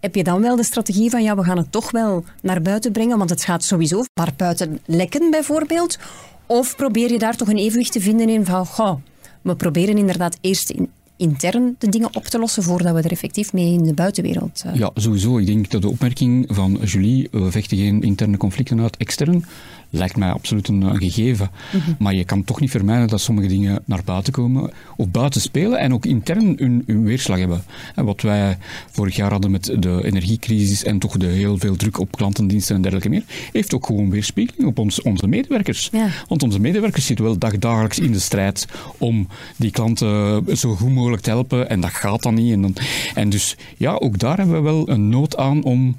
heb 0.00 0.14
je 0.14 0.24
dan 0.24 0.40
wel 0.40 0.56
de 0.56 0.64
strategie 0.64 1.10
van 1.10 1.22
ja, 1.22 1.36
we 1.36 1.44
gaan 1.44 1.56
het 1.56 1.72
toch 1.72 1.90
wel 1.90 2.24
naar 2.42 2.62
buiten 2.62 2.92
brengen, 2.92 3.18
want 3.18 3.30
het 3.30 3.44
gaat 3.44 3.64
sowieso 3.64 4.04
naar 4.14 4.32
buiten 4.36 4.78
lekken 4.86 5.30
bijvoorbeeld? 5.30 5.98
Of 6.46 6.76
probeer 6.76 7.12
je 7.12 7.18
daar 7.18 7.36
toch 7.36 7.48
een 7.48 7.56
evenwicht 7.58 7.92
te 7.92 8.00
vinden 8.00 8.28
in 8.28 8.44
van 8.44 8.66
goh, 8.66 8.94
we 9.42 9.56
proberen 9.56 9.98
inderdaad 9.98 10.38
eerst 10.40 10.70
in- 10.70 10.90
intern 11.16 11.74
de 11.78 11.88
dingen 11.88 12.14
op 12.16 12.24
te 12.24 12.38
lossen 12.38 12.62
voordat 12.62 12.94
we 12.94 13.02
er 13.02 13.10
effectief 13.10 13.52
mee 13.52 13.72
in 13.72 13.82
de 13.84 13.94
buitenwereld... 13.94 14.62
eh, 14.66 14.74
Ja, 14.74 14.90
sowieso. 14.94 15.38
Ik 15.38 15.46
denk 15.46 15.70
dat 15.70 15.82
de 15.82 15.88
opmerking 15.88 16.44
van 16.48 16.78
Julie, 16.84 17.28
we 17.30 17.50
vechten 17.50 17.76
geen 17.78 18.02
interne 18.02 18.36
conflicten 18.36 18.80
uit 18.80 18.96
extern, 18.96 19.44
lijkt 19.90 20.16
mij 20.16 20.30
absoluut 20.30 20.68
een, 20.68 20.82
een 20.82 20.98
gegeven. 20.98 21.50
Maar 21.98 22.14
je 22.14 22.24
kan 22.24 22.44
toch 22.44 22.60
niet 22.60 22.70
vermijden 22.70 23.08
dat 23.08 23.20
sommige 23.20 23.48
dingen 23.48 23.82
naar 23.84 24.02
buiten 24.04 24.32
komen 24.32 24.70
of 24.96 25.08
buiten 25.08 25.40
spelen 25.40 25.78
en 25.78 25.92
ook 25.92 26.06
intern 26.06 26.54
hun, 26.56 26.82
hun 26.86 27.04
weerslag 27.04 27.38
hebben. 27.38 27.62
En 27.94 28.04
wat 28.04 28.20
wij 28.20 28.58
vorig 28.90 29.16
jaar 29.16 29.30
hadden 29.30 29.50
met 29.50 29.76
de 29.78 30.00
energiecrisis 30.04 30.84
en 30.84 30.98
toch 30.98 31.16
de 31.16 31.26
heel 31.26 31.58
veel 31.58 31.76
druk 31.76 31.98
op 31.98 32.16
klantendiensten 32.16 32.74
en 32.74 32.82
dergelijke 32.82 33.10
meer, 33.10 33.24
heeft 33.52 33.74
ook 33.74 33.86
gewoon 33.86 34.10
weerspiegeling 34.10 34.68
op 34.68 34.78
ons, 34.78 35.02
onze 35.02 35.26
medewerkers. 35.26 35.88
Ja. 35.92 36.08
Want 36.28 36.42
onze 36.42 36.60
medewerkers 36.60 37.06
zitten 37.06 37.24
wel 37.24 37.38
dagdagelijks 37.38 37.98
in 37.98 38.12
de 38.12 38.18
strijd 38.18 38.66
om 38.98 39.28
die 39.56 39.70
klanten 39.70 40.44
zo 40.56 40.74
goed 40.74 40.92
mogelijk 40.92 41.22
te 41.22 41.30
helpen 41.30 41.68
en 41.68 41.80
dat 41.80 41.90
gaat 41.90 42.22
dan 42.22 42.34
niet. 42.34 42.52
En, 42.52 42.60
dan, 42.60 42.74
en 43.14 43.28
dus 43.28 43.56
ja, 43.76 43.94
ook 43.94 44.18
daar 44.18 44.36
hebben 44.36 44.54
we 44.54 44.60
wel 44.60 44.88
een 44.88 45.08
nood 45.08 45.36
aan 45.36 45.64
om 45.64 45.98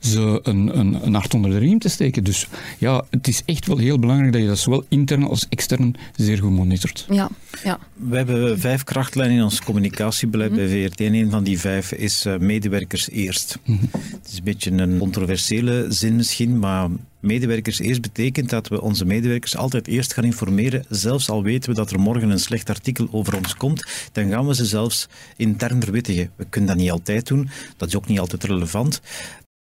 ze 0.00 0.40
een, 0.42 0.78
een, 0.78 1.06
een 1.06 1.14
hart 1.14 1.34
onder 1.34 1.50
de 1.50 1.58
riem 1.58 1.78
te 1.78 1.88
steken. 1.88 2.24
Dus 2.24 2.46
ja, 2.78 3.04
het 3.10 3.28
is 3.28 3.42
echt 3.44 3.66
wel 3.66 3.78
heel 3.78 3.98
belangrijk 3.98 4.32
dat 4.32 4.42
je 4.42 4.48
dat 4.48 4.58
zowel 4.58 4.84
intern 4.88 5.22
als 5.22 5.46
extern 5.48 5.94
zeer 6.16 6.38
goed 6.38 6.50
monitort. 6.50 7.06
ja, 7.10 7.28
ja. 7.64 7.78
We 8.08 8.16
hebben 8.16 8.60
vijf 8.60 8.84
krachtlijnen 8.84 9.36
in 9.36 9.42
ons 9.42 9.60
communicatiebeleid 9.60 10.54
bij 10.54 10.68
VRT. 10.68 11.00
En 11.00 11.14
een 11.14 11.30
van 11.30 11.44
die 11.44 11.60
vijf 11.60 11.92
is 11.92 12.24
eh, 12.24 12.38
medewerkers 12.38 13.10
eerst. 13.10 13.58
Het 13.64 14.28
is 14.30 14.38
een 14.38 14.44
beetje 14.44 14.70
een 14.70 14.98
controversiële 14.98 15.86
zin 15.88 16.16
misschien, 16.16 16.58
maar 16.58 16.88
medewerkers 17.20 17.78
eerst 17.78 18.00
betekent 18.00 18.50
dat 18.50 18.68
we 18.68 18.80
onze 18.80 19.04
medewerkers 19.04 19.56
altijd 19.56 19.86
eerst 19.86 20.14
gaan 20.14 20.24
informeren. 20.24 20.84
Zelfs 20.88 21.30
al 21.30 21.42
weten 21.42 21.70
we 21.70 21.76
dat 21.76 21.90
er 21.90 22.00
morgen 22.00 22.30
een 22.30 22.40
slecht 22.40 22.68
artikel 22.68 23.08
over 23.10 23.36
ons 23.36 23.54
komt, 23.54 23.84
dan 24.12 24.28
gaan 24.28 24.46
we 24.46 24.54
ze 24.54 24.64
zelfs 24.64 25.08
intern 25.36 25.82
verwittigen. 25.82 26.30
We 26.36 26.46
kunnen 26.48 26.70
dat 26.70 26.78
niet 26.78 26.90
altijd 26.90 27.26
doen, 27.26 27.48
dat 27.76 27.88
is 27.88 27.96
ook 27.96 28.06
niet 28.06 28.20
altijd 28.20 28.44
relevant. 28.44 29.00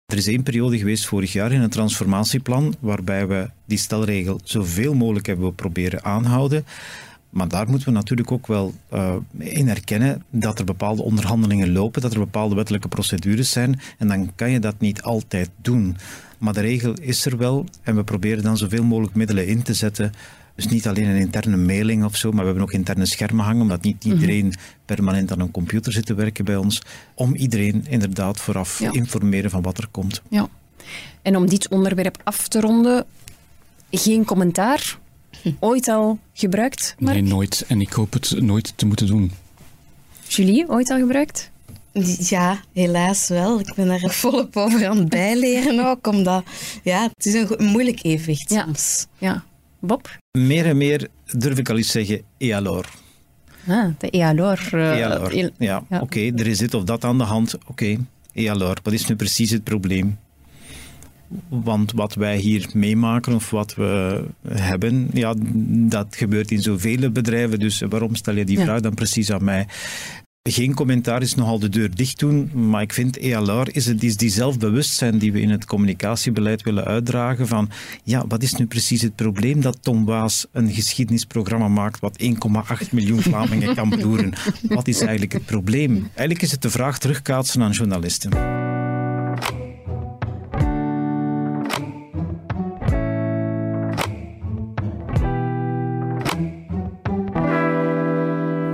Er 0.09 0.17
is 0.17 0.27
één 0.27 0.43
periode 0.43 0.77
geweest 0.77 1.05
vorig 1.05 1.33
jaar 1.33 1.51
in 1.51 1.61
een 1.61 1.69
transformatieplan 1.69 2.75
waarbij 2.79 3.27
we 3.27 3.49
die 3.65 3.77
stelregel 3.77 4.39
zoveel 4.43 4.93
mogelijk 4.93 5.25
hebben 5.25 5.55
proberen 5.55 6.03
aanhouden. 6.03 6.65
Maar 7.29 7.47
daar 7.47 7.69
moeten 7.69 7.87
we 7.87 7.93
natuurlijk 7.93 8.31
ook 8.31 8.47
wel 8.47 8.73
eh, 8.89 9.15
in 9.37 9.69
erkennen 9.69 10.23
dat 10.29 10.59
er 10.59 10.65
bepaalde 10.65 11.01
onderhandelingen 11.01 11.71
lopen, 11.71 12.01
dat 12.01 12.13
er 12.13 12.19
bepaalde 12.19 12.55
wettelijke 12.55 12.87
procedures 12.87 13.51
zijn. 13.51 13.79
En 13.97 14.07
dan 14.07 14.35
kan 14.35 14.51
je 14.51 14.59
dat 14.59 14.79
niet 14.79 15.01
altijd 15.01 15.49
doen. 15.61 15.97
Maar 16.37 16.53
de 16.53 16.61
regel 16.61 16.93
is 16.93 17.25
er 17.25 17.37
wel 17.37 17.65
en 17.83 17.95
we 17.95 18.03
proberen 18.03 18.43
dan 18.43 18.57
zoveel 18.57 18.83
mogelijk 18.83 19.15
middelen 19.15 19.47
in 19.47 19.61
te 19.61 19.73
zetten. 19.73 20.11
Dus 20.59 20.67
niet 20.71 20.87
alleen 20.87 21.07
een 21.07 21.17
interne 21.17 21.57
mailing 21.57 22.03
of 22.03 22.15
zo, 22.15 22.29
maar 22.31 22.39
we 22.39 22.45
hebben 22.45 22.63
ook 22.63 22.72
interne 22.74 23.05
schermen 23.05 23.45
hangen, 23.45 23.61
omdat 23.61 23.81
niet 23.81 24.03
iedereen 24.05 24.53
permanent 24.85 25.31
aan 25.31 25.39
een 25.39 25.51
computer 25.51 25.91
zit 25.91 26.05
te 26.05 26.13
werken 26.13 26.45
bij 26.45 26.55
ons. 26.55 26.81
Om 27.13 27.35
iedereen 27.35 27.85
inderdaad 27.89 28.39
vooraf 28.39 28.79
Ja. 28.79 28.91
informeren 28.91 29.50
van 29.50 29.61
wat 29.61 29.77
er 29.77 29.87
komt. 29.91 30.22
Ja. 30.29 30.48
En 31.22 31.35
om 31.35 31.50
dit 31.50 31.67
onderwerp 31.67 32.22
af 32.24 32.48
te 32.48 32.59
ronden, 32.59 33.05
geen 33.91 34.25
commentaar. 34.25 34.98
Ooit 35.59 35.87
al 35.87 36.19
gebruikt, 36.33 36.95
Mark? 37.00 37.13
Nee, 37.13 37.24
nooit. 37.31 37.65
En 37.67 37.81
ik 37.81 37.91
hoop 37.91 38.13
het 38.13 38.41
nooit 38.41 38.74
te 38.75 38.85
moeten 38.85 39.07
doen. 39.07 39.31
Julie, 40.27 40.69
ooit 40.69 40.89
al 40.89 40.98
gebruikt? 40.98 41.51
Ja, 42.19 42.61
helaas 42.74 43.27
wel. 43.27 43.59
Ik 43.59 43.74
ben 43.75 43.87
daar 43.87 44.00
volop 44.00 44.57
over 44.57 44.87
aan 44.87 44.98
het 44.98 45.09
bijleren 45.09 45.85
ook, 45.85 46.07
omdat 46.07 46.43
ja, 46.83 47.09
het 47.13 47.25
is 47.25 47.33
een, 47.33 47.65
moeilijk 47.65 48.03
evenwicht 48.03 48.50
Ja. 48.50 48.63
soms. 48.63 49.07
Ja. 49.17 49.43
Bob? 49.79 50.18
Meer 50.37 50.65
en 50.65 50.77
meer 50.77 51.07
durf 51.37 51.57
ik 51.57 51.70
al 51.70 51.77
eens 51.77 51.92
zeggen, 51.92 52.22
et 52.37 52.51
alors? 52.51 52.87
Ah, 53.68 53.85
de 53.98 54.09
EALOR. 54.09 54.59
eh, 54.72 54.98
Ja, 55.57 55.83
ja. 55.89 56.00
oké, 56.01 56.20
er 56.20 56.48
is 56.48 56.57
dit 56.57 56.74
of 56.74 56.83
dat 56.83 57.03
aan 57.03 57.18
de 57.18 57.24
hand. 57.24 57.57
Oké, 57.68 57.98
et 58.33 58.48
alors? 58.50 58.77
Wat 58.83 58.94
is 58.94 59.07
nu 59.07 59.15
precies 59.15 59.51
het 59.51 59.63
probleem? 59.63 60.18
Want 61.50 61.92
wat 61.92 62.13
wij 62.13 62.37
hier 62.37 62.70
meemaken 62.74 63.33
of 63.33 63.50
wat 63.50 63.75
we 63.75 64.22
hebben, 64.48 65.09
ja, 65.13 65.33
dat 65.89 66.15
gebeurt 66.15 66.51
in 66.51 66.61
zoveel 66.61 67.09
bedrijven. 67.11 67.59
Dus 67.59 67.79
waarom 67.89 68.15
stel 68.15 68.35
je 68.35 68.46
die 68.46 68.57
Ja. 68.57 68.63
vraag 68.63 68.79
dan 68.81 68.94
precies 68.94 69.31
aan 69.31 69.44
mij? 69.44 69.68
Geen 70.51 70.74
commentaar 70.74 71.22
is 71.22 71.35
nogal 71.35 71.59
de 71.59 71.70
deur 71.70 71.96
dicht 71.96 72.20
doen, 72.20 72.51
maar 72.70 72.81
ik 72.81 72.94
vind 72.94 73.18
ELR 73.18 73.75
is, 73.75 73.85
het, 73.85 74.03
is 74.03 74.18
die 74.18 74.29
zelfbewustzijn 74.29 75.18
die 75.18 75.31
we 75.31 75.42
in 75.42 75.50
het 75.50 75.66
communicatiebeleid 75.66 76.64
willen 76.64 76.85
uitdragen 76.85 77.48
van 77.48 77.70
ja, 78.03 78.27
wat 78.27 78.44
is 78.44 78.53
nu 78.53 78.66
precies 78.66 79.01
het 79.01 79.16
probleem 79.16 79.62
dat 79.62 79.77
Tom 79.81 80.05
Waas 80.05 80.46
een 80.51 80.72
geschiedenisprogramma 80.72 81.68
maakt 81.68 82.00
wat 82.00 82.24
1,8 82.24 82.90
miljoen 82.92 83.22
Vlamingen 83.22 83.75
kan 83.75 83.90
beroeren? 83.90 84.33
Wat 84.70 84.88
is 84.88 85.00
eigenlijk 85.01 85.33
het 85.33 85.46
probleem? 85.46 85.94
Eigenlijk 85.94 86.42
is 86.42 86.51
het 86.51 86.62
de 86.62 86.70
vraag 86.70 87.00
terugkaatsen 87.00 87.62
aan 87.62 87.72
journalisten. 87.72 88.31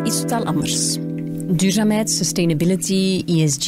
Iets 0.06 0.20
totaal 0.20 0.46
anders. 0.46 0.98
Duurzaamheid, 1.48 2.12
sustainability, 2.12 3.24
ESG, 3.26 3.68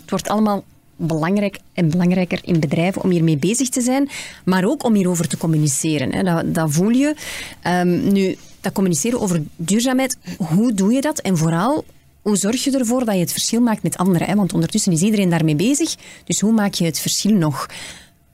het 0.00 0.10
wordt 0.10 0.28
allemaal 0.28 0.64
belangrijk 0.96 1.58
en 1.72 1.90
belangrijker 1.90 2.38
in 2.42 2.60
bedrijven 2.60 3.02
om 3.02 3.10
hiermee 3.10 3.36
bezig 3.36 3.68
te 3.68 3.80
zijn, 3.80 4.08
maar 4.44 4.64
ook 4.64 4.84
om 4.84 4.94
hierover 4.94 5.28
te 5.28 5.36
communiceren. 5.36 6.12
Hè. 6.12 6.22
Dat, 6.22 6.54
dat 6.54 6.72
voel 6.72 6.88
je. 6.88 7.14
Ehm, 7.62 8.12
nu, 8.12 8.36
dat 8.60 8.72
communiceren 8.72 9.20
over 9.20 9.42
duurzaamheid, 9.56 10.18
hoe 10.36 10.74
doe 10.74 10.92
je 10.92 11.00
dat? 11.00 11.20
En 11.20 11.36
vooral, 11.36 11.84
hoe 12.22 12.36
zorg 12.36 12.64
je 12.64 12.78
ervoor 12.78 13.04
dat 13.04 13.14
je 13.14 13.20
het 13.20 13.32
verschil 13.32 13.60
maakt 13.60 13.82
met 13.82 13.96
anderen? 13.96 14.26
Hè? 14.26 14.34
Want 14.34 14.52
ondertussen 14.52 14.92
is 14.92 15.02
iedereen 15.02 15.30
daarmee 15.30 15.56
bezig, 15.56 15.94
dus 16.24 16.40
hoe 16.40 16.52
maak 16.52 16.74
je 16.74 16.84
het 16.84 16.98
verschil 16.98 17.34
nog? 17.34 17.66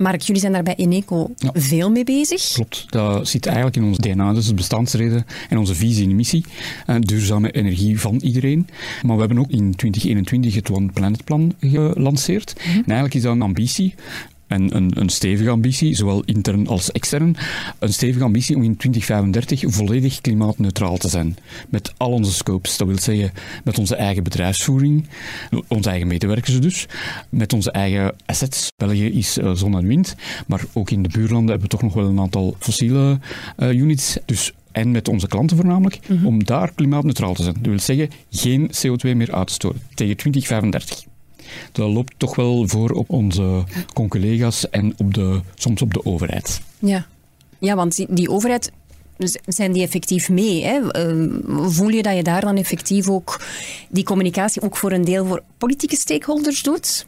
Mark, 0.03 0.21
jullie 0.21 0.41
zijn 0.41 0.53
daar 0.53 0.62
bij 0.62 0.75
Eneco 0.77 1.31
Ja. 1.37 1.51
veel 1.55 1.91
mee 1.91 2.05
bezig. 2.05 2.53
Klopt, 2.53 2.85
dat 2.88 3.29
zit 3.29 3.47
eigenlijk 3.47 3.77
in 3.77 3.85
ons 3.85 3.99
DNA, 3.99 4.33
dus 4.33 4.47
de 4.47 4.55
bestaansreden 4.55 5.25
en 5.49 5.59
onze 5.59 5.75
visie 5.75 6.09
en 6.09 6.17
missie. 6.17 6.45
Eh, 6.87 6.97
duurzame 7.01 7.51
energie 7.51 8.01
van 8.01 8.17
iedereen. 8.17 8.69
Maar 9.03 9.15
we 9.15 9.21
hebben 9.21 9.38
ook 9.38 9.51
in 9.51 9.75
2021 9.77 10.55
het 10.55 10.71
One 10.71 10.91
Planet 10.93 11.25
Plan 11.25 11.55
gelanceerd. 11.61 12.53
En 12.65 12.73
eigenlijk 12.85 13.15
is 13.15 13.23
dat 13.23 13.33
een 13.33 13.43
ambitie. 13.43 13.95
En 14.53 14.77
een, 14.77 14.91
een 14.95 15.09
stevige 15.09 15.51
ambitie, 15.51 15.95
zowel 15.95 16.23
intern 16.25 16.67
als 16.67 16.93
extern. 16.93 17.37
Een 17.79 17.93
stevige 17.93 18.25
ambitie 18.25 18.57
om 18.57 18.62
in 18.62 18.77
2035 18.77 19.75
volledig 19.75 20.21
klimaatneutraal 20.21 20.97
te 20.97 21.09
zijn. 21.09 21.37
Met 21.69 21.93
al 21.97 22.11
onze 22.11 22.33
scopes. 22.33 22.77
Dat 22.77 22.87
wil 22.87 22.99
zeggen 22.99 23.33
met 23.65 23.79
onze 23.79 23.97
eigen 23.97 24.23
bedrijfsvoering, 24.23 25.07
onze 25.69 25.91
eigen 25.91 26.07
medewerkers 26.07 26.61
dus, 26.61 26.87
met 27.29 27.53
onze 27.53 27.71
eigen 27.71 28.15
assets. 28.27 28.69
België 28.77 29.07
is 29.07 29.38
eh, 29.38 29.53
zon 29.53 29.77
en 29.77 29.87
wind, 29.87 30.15
maar 30.47 30.65
ook 30.73 30.91
in 30.91 31.03
de 31.03 31.09
buurlanden 31.09 31.51
hebben 31.51 31.69
we 31.71 31.77
toch 31.77 31.83
nog 31.83 31.95
wel 31.95 32.09
een 32.09 32.21
aantal 32.21 32.57
fossiele 32.59 33.19
eh, 33.57 33.71
units. 33.71 34.19
Dus 34.27 34.53
en 34.73 34.91
met 34.91 35.09
onze 35.09 35.27
klanten 35.27 35.57
voornamelijk, 35.57 35.99
om 36.25 36.45
daar 36.45 36.73
klimaatneutraal 36.75 37.35
te 37.35 37.43
zijn. 37.43 37.55
Dat 37.55 37.67
wil 37.67 37.79
zeggen, 37.79 38.11
geen 38.31 38.71
CO2 38.71 39.17
meer 39.17 39.35
uit 39.35 39.47
te 39.47 39.53
stoten 39.53 39.81
tegen 39.95 40.17
2035. 40.17 41.12
Dat 41.73 41.91
loopt 41.91 42.15
toch 42.17 42.37
wel 42.37 42.69
voor 42.69 42.91
op 42.91 43.11
onze 43.11 43.65
conculega's 43.93 44.71
en 44.71 44.95
op 44.97 45.15
de, 45.15 45.41
soms 45.55 45.83
op 45.83 45.95
de 45.95 46.05
overheid. 46.05 46.61
Ja, 46.79 47.07
ja 47.59 47.75
want 47.75 47.97
die, 47.97 48.07
die 48.11 48.31
overheid, 48.31 48.73
zijn 49.47 49.73
die 49.73 49.83
effectief 49.83 50.29
mee? 50.29 50.65
Hè? 50.65 50.91
Ehm, 50.91 51.29
voel 51.71 51.88
je 51.88 52.03
dat 52.03 52.17
je 52.17 52.23
daar 52.23 52.41
dan 52.41 52.57
effectief 52.57 53.09
ook 53.09 53.41
die 53.88 54.05
communicatie 54.05 54.62
ook 54.62 54.77
voor 54.77 54.93
een 54.93 55.05
deel 55.05 55.27
voor 55.27 55.43
politieke 55.59 55.97
stakeholders 55.97 56.62
doet? 56.62 57.07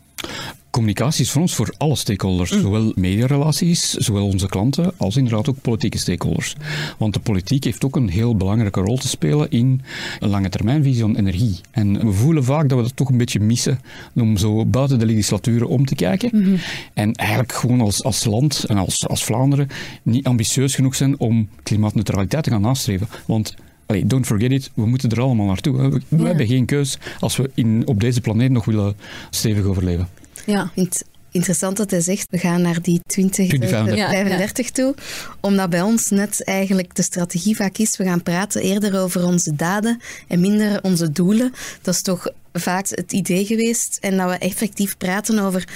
Communicatie 0.74 1.24
is 1.24 1.30
voor 1.30 1.40
ons 1.42 1.54
voor 1.54 1.74
alle 1.78 1.96
stakeholders, 1.96 2.50
Mm. 2.52 2.60
zowel 2.60 2.92
mediarelaties, 2.96 3.90
zowel 3.90 4.26
onze 4.26 4.48
klanten, 4.48 4.92
als 4.96 5.16
inderdaad 5.16 5.48
ook 5.48 5.60
politieke 5.60 5.98
stakeholders. 5.98 6.54
Want 6.98 7.14
de 7.14 7.20
politiek 7.20 7.64
heeft 7.64 7.84
ook 7.84 7.96
een 7.96 8.08
heel 8.08 8.36
belangrijke 8.36 8.80
rol 8.80 8.96
te 8.98 9.08
spelen 9.08 9.50
in 9.50 9.80
een 10.20 10.28
lange 10.28 10.48
termijnvisie 10.48 11.00
van 11.00 11.16
energie. 11.16 11.60
En 11.70 12.06
we 12.06 12.12
voelen 12.12 12.44
vaak 12.44 12.68
dat 12.68 12.78
we 12.78 12.84
dat 12.84 12.96
toch 12.96 13.08
een 13.08 13.16
beetje 13.18 13.40
missen 13.40 13.78
om 14.14 14.36
zo 14.36 14.66
buiten 14.66 14.98
de 14.98 15.06
legislaturen 15.06 15.68
om 15.68 15.84
te 15.86 15.94
kijken. 15.94 16.30
Mhm. 16.32 16.56
En 16.94 17.12
eigenlijk 17.12 17.52
gewoon 17.52 17.80
als, 17.80 18.02
als 18.04 18.24
land 18.24 18.64
en 18.64 18.76
als, 18.76 19.08
als 19.08 19.24
Vlaanderen 19.24 19.68
niet 20.02 20.26
ambitieus 20.26 20.74
genoeg 20.74 20.94
zijn 20.94 21.18
om 21.18 21.48
klimaatneutraliteit 21.62 22.44
te 22.44 22.50
gaan 22.50 22.60
nastreven. 22.60 23.08
Want 23.26 23.54
Allee, 23.86 24.06
don't 24.06 24.26
forget 24.26 24.50
it, 24.52 24.70
we 24.74 24.86
moeten 24.86 25.10
er 25.10 25.20
allemaal 25.20 25.46
naartoe. 25.46 25.76
We, 25.76 25.88
we 26.08 26.16
Ja. 26.18 26.24
hebben 26.24 26.46
geen 26.46 26.64
keus 26.64 26.98
als 27.20 27.36
we 27.36 27.50
in, 27.54 27.82
op 27.86 28.00
deze 28.00 28.20
planeet 28.20 28.50
nog 28.50 28.64
willen 28.64 28.94
stevig 29.30 29.64
overleven. 29.64 30.08
Ja. 30.46 30.62
Ik 30.62 30.70
vind 30.74 30.94
het 30.94 31.04
interessant 31.30 31.76
dat 31.76 31.90
hij 31.90 32.00
zegt, 32.00 32.26
we 32.30 32.38
gaan 32.38 32.62
naar 32.62 32.82
die 32.82 33.00
20, 33.06 33.48
2035. 33.48 34.10
35 34.10 34.70
toe. 34.70 34.94
Omdat 35.40 35.70
bij 35.70 35.82
ons 35.82 36.10
net 36.10 36.44
eigenlijk 36.44 36.94
de 36.94 37.02
strategie 37.02 37.56
vaak 37.56 37.78
is, 37.78 37.96
we 37.96 38.04
gaan 38.04 38.22
praten 38.22 38.62
eerder 38.62 39.00
over 39.00 39.24
onze 39.24 39.54
daden 39.54 40.00
en 40.28 40.40
minder 40.40 40.82
onze 40.82 41.12
doelen. 41.12 41.52
Dat 41.82 41.94
is 41.94 42.02
toch 42.02 42.28
vaak 42.58 42.88
het 42.88 43.12
idee 43.12 43.44
geweest. 43.44 43.98
En 44.00 44.16
dat 44.16 44.30
we 44.30 44.38
effectief 44.38 44.96
praten 44.96 45.38
over 45.38 45.68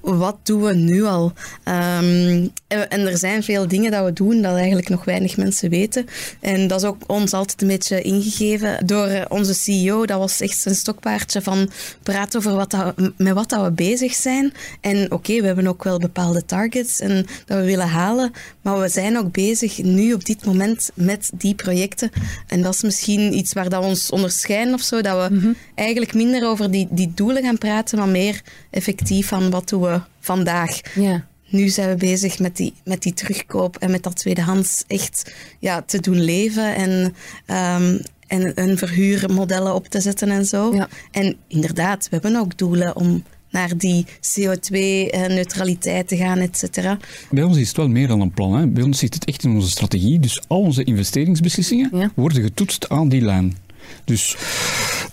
wat 0.00 0.36
doen 0.42 0.62
we 0.62 0.74
nu 0.74 1.04
al. 1.04 1.32
Ehm, 1.64 2.46
en, 2.66 2.90
en 2.90 3.00
er 3.06 3.18
zijn 3.18 3.42
veel 3.42 3.68
dingen 3.68 3.90
dat 3.90 4.04
we 4.04 4.12
doen 4.12 4.42
dat 4.42 4.56
eigenlijk 4.56 4.88
nog 4.88 5.04
weinig 5.04 5.36
mensen 5.36 5.70
weten. 5.70 6.06
En 6.40 6.66
dat 6.66 6.80
is 6.80 6.86
ook 6.86 7.02
ons 7.06 7.32
altijd 7.32 7.62
een 7.62 7.68
beetje 7.68 8.02
ingegeven 8.02 8.86
door 8.86 9.06
eh, 9.06 9.24
onze 9.28 9.54
CEO. 9.54 10.06
Dat 10.06 10.18
was 10.18 10.40
echt 10.40 10.58
zijn 10.58 10.74
stokpaardje 10.74 11.42
van 11.42 11.70
praten 12.02 12.38
over 12.38 12.54
wat 12.54 12.70
dat, 12.70 12.94
met 13.16 13.32
wat 13.32 13.48
dat 13.48 13.64
we 13.64 13.70
bezig 13.70 14.14
zijn. 14.14 14.52
En 14.80 15.12
oké, 15.12 15.40
we 15.40 15.46
hebben 15.46 15.66
ook 15.66 15.84
wel 15.84 15.98
bepaalde 15.98 16.44
targets 16.44 17.00
en 17.00 17.26
dat 17.46 17.58
we 17.58 17.64
willen 17.64 17.88
halen. 17.88 18.32
Maar 18.62 18.80
we 18.80 18.88
zijn 18.88 19.18
ook 19.18 19.32
bezig 19.32 19.82
nu 19.82 20.12
op 20.12 20.24
dit 20.24 20.44
moment 20.44 20.90
met 20.94 21.30
die 21.34 21.54
projecten. 21.54 22.10
En 22.46 22.62
dat 22.62 22.74
is 22.74 22.82
misschien 22.82 23.36
iets 23.36 23.52
waar 23.52 23.68
dat 23.68 23.82
we 23.82 23.88
ons 23.88 24.10
onderscheiden 24.10 24.74
of 24.74 24.80
zo. 24.80 25.00
Dat 25.00 25.28
we 25.28 25.54
eigenlijk 25.74 26.14
minder 26.24 26.48
over 26.48 26.70
die, 26.70 26.86
die 26.90 27.12
doelen 27.14 27.42
gaan 27.42 27.58
praten, 27.58 27.98
maar 27.98 28.08
meer 28.08 28.40
effectief 28.70 29.26
van 29.28 29.50
wat 29.50 29.68
doen 29.68 29.82
we 29.82 30.00
vandaag. 30.20 30.80
Ja. 30.94 31.24
Nu 31.48 31.68
zijn 31.68 31.88
we 31.88 31.94
bezig 31.96 32.38
met 32.38 32.56
die, 32.56 32.72
met 32.84 33.02
die 33.02 33.14
terugkoop 33.14 33.76
en 33.76 33.90
met 33.90 34.02
dat 34.02 34.16
tweedehands 34.16 34.84
echt 34.86 35.34
ja, 35.58 35.82
te 35.82 36.00
doen 36.00 36.20
leven 36.20 36.74
en, 36.74 37.14
ehm, 37.46 37.98
en, 38.26 38.54
en 38.54 38.78
verhuurmodellen 38.78 39.74
op 39.74 39.88
te 39.88 40.00
zetten 40.00 40.30
en 40.30 40.46
zo. 40.46 40.74
Ja. 40.74 40.88
En 41.10 41.36
inderdaad, 41.48 42.04
we 42.04 42.18
hebben 42.20 42.36
ook 42.40 42.58
doelen 42.58 42.96
om 42.96 43.22
naar 43.50 43.76
die 43.76 44.06
CO2-neutraliteit 44.20 46.08
te 46.08 46.16
gaan, 46.16 46.38
et 46.38 46.58
cetera. 46.58 46.98
Bij 47.30 47.42
ons 47.42 47.56
is 47.56 47.68
het 47.68 47.76
wel 47.76 47.88
meer 47.88 48.08
dan 48.08 48.20
een 48.20 48.32
plan. 48.32 48.54
Hè. 48.54 48.66
Bij 48.66 48.82
ons 48.82 48.98
zit 48.98 49.14
het 49.14 49.24
echt 49.24 49.44
in 49.44 49.50
onze 49.54 49.70
strategie. 49.70 50.20
Dus 50.20 50.42
al 50.48 50.60
onze 50.60 50.84
investeringsbeslissingen 50.84 51.88
Ja. 51.92 52.10
worden 52.14 52.42
getoetst 52.42 52.88
aan 52.88 53.08
die 53.08 53.20
lijn. 53.20 53.56
Dus 54.04 54.36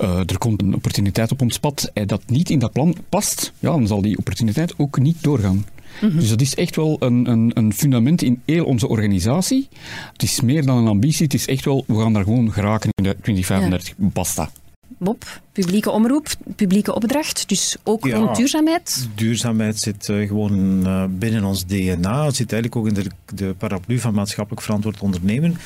eh, 0.02 0.18
er 0.18 0.38
komt 0.38 0.62
een 0.62 0.76
opportuniteit 0.76 1.32
op 1.32 1.42
ons 1.42 1.60
pad 1.60 1.92
en 1.94 2.08
dat 2.08 2.22
niet 2.28 2.50
in 2.50 2.60
dat 2.60 2.72
plan 2.72 2.96
past, 3.10 3.54
ja, 3.60 3.70
dan 3.70 3.88
zal 3.88 4.02
die 4.02 4.18
opportuniteit 4.18 4.74
ook 4.78 5.00
niet 5.00 5.24
doorgaan. 5.24 5.66
Dus 6.02 6.30
dat 6.30 6.42
is 6.42 6.56
echt 6.56 6.76
wel 6.76 6.98
een, 7.00 7.30
een, 7.30 7.52
een 7.54 7.74
fundament 7.74 8.22
in 8.22 8.42
heel 8.46 8.66
onze 8.66 8.88
organisatie. 8.88 9.68
Het 10.14 10.24
is 10.24 10.42
meer 10.42 10.66
dan 10.66 10.78
een 10.78 10.88
ambitie, 10.88 11.24
het 11.24 11.34
is 11.34 11.48
echt 11.48 11.66
wel, 11.66 11.84
we 11.88 11.96
gaan 12.02 12.14
daar 12.14 12.24
gewoon 12.24 12.52
geraken 12.54 12.90
in 12.96 13.04
de 13.04 13.16
2035. 13.22 13.94
Basta. 13.98 14.50
Bob, 14.98 15.42
publieke 15.52 15.90
omroep, 15.92 16.28
publieke 16.56 16.96
opdracht, 16.96 17.50
dus 17.50 17.76
ook 17.84 18.06
Ja. 18.06 18.18
rond 18.18 18.36
duurzaamheid. 18.36 19.08
Duurzaamheid 19.16 19.80
zit 19.80 20.10
eh, 20.10 20.28
gewoon 20.28 20.86
eh, 20.86 21.04
binnen 21.10 21.44
ons 21.44 21.66
DNA. 21.66 22.26
Het 22.26 22.36
zit 22.36 22.54
eigenlijk 22.54 22.76
ook 22.76 22.88
in 22.88 22.94
de, 22.94 23.10
de 23.36 23.56
paraplu 23.58 24.00
van 24.00 24.14
maatschappelijk 24.14 24.62
verantwoord 24.62 25.00
ondernemen. 25.00 25.58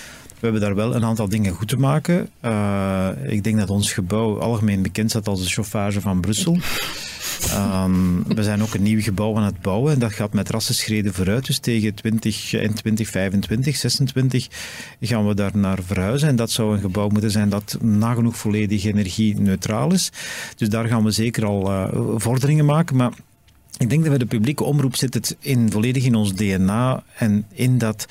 We 0.45 0.51
hebben 0.51 0.75
daar 0.75 0.86
wel 0.86 0.95
een 0.95 1.05
aantal 1.05 1.29
dingen 1.29 1.53
goed 1.53 1.67
te 1.67 1.77
maken. 1.77 2.29
Eh, 2.39 3.10
ik 3.27 3.43
denk 3.43 3.58
dat 3.58 3.69
ons 3.69 3.93
gebouw 3.93 4.39
algemeen 4.39 4.81
bekend 4.81 5.10
staat 5.10 5.27
als 5.27 5.43
de 5.43 5.49
chauffage 5.49 6.01
van 6.01 6.21
Brussel. 6.21 6.58
Ehm, 7.51 8.23
we 8.27 8.43
zijn 8.43 8.62
ook 8.62 8.73
een 8.73 8.84
nieuw 8.84 9.01
gebouw 9.01 9.38
aan 9.38 9.43
het 9.43 9.62
bouwen 9.62 9.93
en 9.93 9.99
dat 9.99 10.13
gaat 10.13 10.34
met 10.34 10.49
rassenschreden 10.49 11.13
vooruit. 11.13 11.45
Dus 11.45 11.60
tegen 11.60 11.93
20 11.93 12.53
en 12.53 12.73
2025, 12.73 13.75
26 13.75 14.47
gaan 15.01 15.27
we 15.27 15.36
daar 15.36 15.58
naar 15.58 15.79
verhuizen. 15.84 16.27
En 16.27 16.36
dat 16.36 16.51
zou 16.51 16.75
een 16.75 16.81
gebouw 16.81 17.10
moeten 17.10 17.31
zijn 17.31 17.49
dat 17.49 17.77
nagenoeg 17.81 18.38
volledig 18.38 18.86
energie-neutraal 18.86 19.93
is. 19.93 20.12
Dus 20.55 20.69
daar 20.69 20.86
gaan 20.86 21.03
we 21.03 21.12
zeker 21.12 21.45
al 21.45 21.71
eh, 21.71 21.88
vorderingen 22.15 22.65
maken. 22.65 22.95
Maar 22.95 23.13
ik 23.77 23.89
denk 23.89 24.01
dat 24.01 24.09
bij 24.09 24.17
de 24.17 24.25
publieke 24.25 24.63
omroep 24.63 24.95
zit 24.95 25.13
het 25.13 25.38
in, 25.39 25.71
volledig 25.71 26.05
in 26.05 26.15
ons 26.15 26.33
DNA 26.33 27.03
en 27.17 27.45
in 27.51 27.77
dat, 27.77 28.05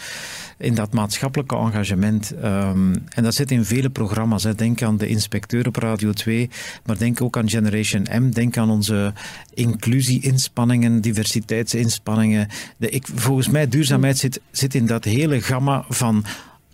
in 0.58 0.74
dat 0.74 0.92
maatschappelijke 0.92 1.56
engagement. 1.56 2.34
Ehm, 2.34 2.94
en 3.08 3.22
dat 3.22 3.34
zit 3.34 3.50
in 3.50 3.64
vele 3.64 3.90
programma's. 3.90 4.42
Hè. 4.42 4.54
Denk 4.54 4.82
aan 4.82 4.96
de 4.96 5.08
inspecteur 5.08 5.66
op 5.66 5.76
Radio 5.76 6.12
2, 6.12 6.50
maar 6.84 6.98
denk 6.98 7.20
ook 7.20 7.36
aan 7.36 7.48
Generation 7.48 8.06
M. 8.10 8.30
Denk 8.30 8.56
aan 8.56 8.70
onze 8.70 9.12
inclusie-inspanningen, 9.54 11.00
diversiteitsinspanningen. 11.00 12.48
De, 12.76 12.88
ik, 12.88 13.06
volgens 13.14 13.48
mij, 13.48 13.68
duurzaamheid 13.68 14.18
zit, 14.18 14.40
zit 14.50 14.74
in 14.74 14.86
dat 14.86 15.04
hele 15.04 15.40
gamma 15.40 15.84
van 15.88 16.24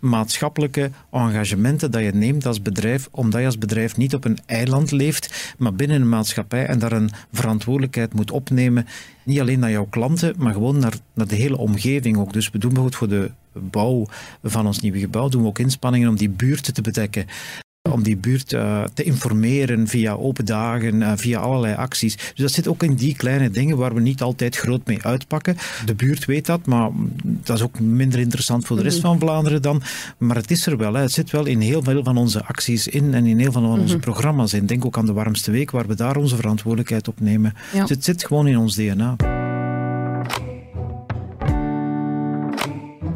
maatschappelijke 0.01 0.91
engagementen 1.11 1.91
dat 1.91 2.03
je 2.03 2.11
neemt 2.11 2.45
als 2.45 2.61
bedrijf, 2.61 3.07
omdat 3.11 3.39
je 3.39 3.45
als 3.45 3.57
bedrijf 3.57 3.97
niet 3.97 4.15
op 4.15 4.25
een 4.25 4.39
eiland 4.45 4.91
leeft, 4.91 5.53
maar 5.57 5.73
binnen 5.73 6.01
een 6.01 6.09
maatschappij 6.09 6.65
en 6.65 6.79
daar 6.79 6.91
een 6.91 7.11
verantwoordelijkheid 7.31 8.13
moet 8.13 8.31
opnemen. 8.31 8.87
Niet 9.23 9.39
alleen 9.39 9.59
naar 9.59 9.71
jouw 9.71 9.87
klanten, 9.89 10.33
maar 10.37 10.53
gewoon 10.53 10.79
naar, 10.79 10.93
naar 11.13 11.27
de 11.27 11.35
hele 11.35 11.57
omgeving 11.57 12.17
ook. 12.17 12.33
Dus 12.33 12.49
we 12.49 12.57
doen 12.57 12.73
bijvoorbeeld 12.73 12.95
voor 12.95 13.07
de 13.07 13.31
bouw 13.53 14.05
van 14.43 14.65
ons 14.65 14.79
nieuwe 14.79 14.99
gebouw, 14.99 15.29
doen 15.29 15.41
we 15.41 15.47
ook 15.47 15.59
inspanningen 15.59 16.09
om 16.09 16.17
die 16.17 16.29
buurten 16.29 16.73
te 16.73 16.81
bedekken. 16.81 17.25
Om 17.89 18.03
die 18.03 18.17
buurt 18.17 18.53
eh, 18.53 18.83
te 18.93 19.03
informeren 19.03 19.87
via 19.87 20.13
open 20.13 20.45
dagen, 20.45 21.01
eh, 21.01 21.11
via 21.15 21.39
allerlei 21.39 21.75
acties. 21.75 22.15
Dus 22.15 22.33
dat 22.35 22.51
zit 22.51 22.67
ook 22.67 22.83
in 22.83 22.95
die 22.95 23.15
kleine 23.15 23.49
dingen 23.49 23.77
waar 23.77 23.93
we 23.93 24.01
niet 24.01 24.21
altijd 24.21 24.55
groot 24.57 24.87
mee 24.87 25.03
uitpakken. 25.03 25.57
De 25.85 25.95
buurt 25.95 26.25
weet 26.25 26.45
dat, 26.45 26.65
maar 26.65 26.89
dat 27.23 27.57
is 27.57 27.63
ook 27.63 27.79
minder 27.79 28.19
interessant 28.19 28.65
voor 28.65 28.77
de 28.77 28.83
rest 28.83 28.99
van 28.99 29.19
Vlaanderen 29.19 29.61
dan. 29.61 29.81
Maar 30.17 30.35
het 30.35 30.51
is 30.51 30.65
er 30.65 30.77
wel. 30.77 30.93
Hè. 30.93 31.01
Het 31.01 31.11
zit 31.11 31.31
wel 31.31 31.45
in 31.45 31.59
heel 31.59 31.83
veel 31.83 32.03
van 32.03 32.17
onze 32.17 32.45
acties 32.45 32.87
in 32.87 33.13
en 33.13 33.25
in 33.25 33.39
heel 33.39 33.51
veel 33.51 33.61
van 33.61 33.79
onze 33.79 33.97
programma's 33.97 34.53
in. 34.53 34.65
Denk 34.65 34.85
ook 34.85 34.97
aan 34.97 35.05
de 35.05 35.13
Warmste 35.13 35.51
Week, 35.51 35.71
waar 35.71 35.87
we 35.87 35.95
daar 35.95 36.15
onze 36.15 36.35
verantwoordelijkheid 36.35 37.07
op 37.07 37.19
nemen. 37.19 37.53
Ja. 37.73 37.81
Dus 37.81 37.89
het 37.89 38.03
zit 38.03 38.25
gewoon 38.25 38.47
in 38.47 38.57
ons 38.57 38.75
DNA. 38.75 39.15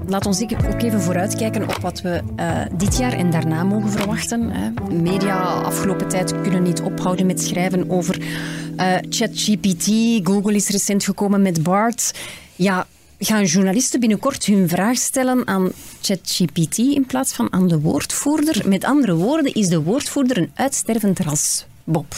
Laat 0.07 0.25
ons 0.25 0.41
ook 0.41 0.81
even 0.81 1.01
vooruitkijken 1.01 1.63
op 1.63 1.77
wat 1.81 2.01
we 2.01 2.21
eh, 2.35 2.61
dit 2.77 2.97
jaar 2.97 3.13
en 3.13 3.31
daarna 3.31 3.63
mogen 3.63 3.91
verwachten. 3.91 4.49
Hè. 4.51 4.69
Media 5.01 5.41
afgelopen 5.43 6.07
tijd 6.07 6.41
kunnen 6.41 6.63
niet 6.63 6.81
ophouden 6.81 7.25
met 7.25 7.41
schrijven 7.41 7.89
over 7.89 8.21
eh, 8.77 8.95
ChatGPT. 9.09 9.85
Google 10.27 10.53
is 10.53 10.69
recent 10.69 11.03
gekomen 11.03 11.41
met 11.41 11.63
BART. 11.63 12.13
Ja, 12.55 12.87
gaan 13.19 13.43
journalisten 13.43 13.99
binnenkort 13.99 14.45
hun 14.45 14.69
vraag 14.69 14.97
stellen 14.97 15.47
aan 15.47 15.71
ChatGPT 16.01 16.77
in 16.77 17.05
plaats 17.05 17.33
van 17.33 17.53
aan 17.53 17.67
de 17.67 17.79
woordvoerder? 17.79 18.69
Met 18.69 18.83
andere 18.83 19.15
woorden, 19.15 19.53
is 19.53 19.67
de 19.67 19.81
woordvoerder 19.81 20.37
een 20.37 20.51
uitstervend 20.53 21.19
ras? 21.19 21.65
Bob. 21.83 22.13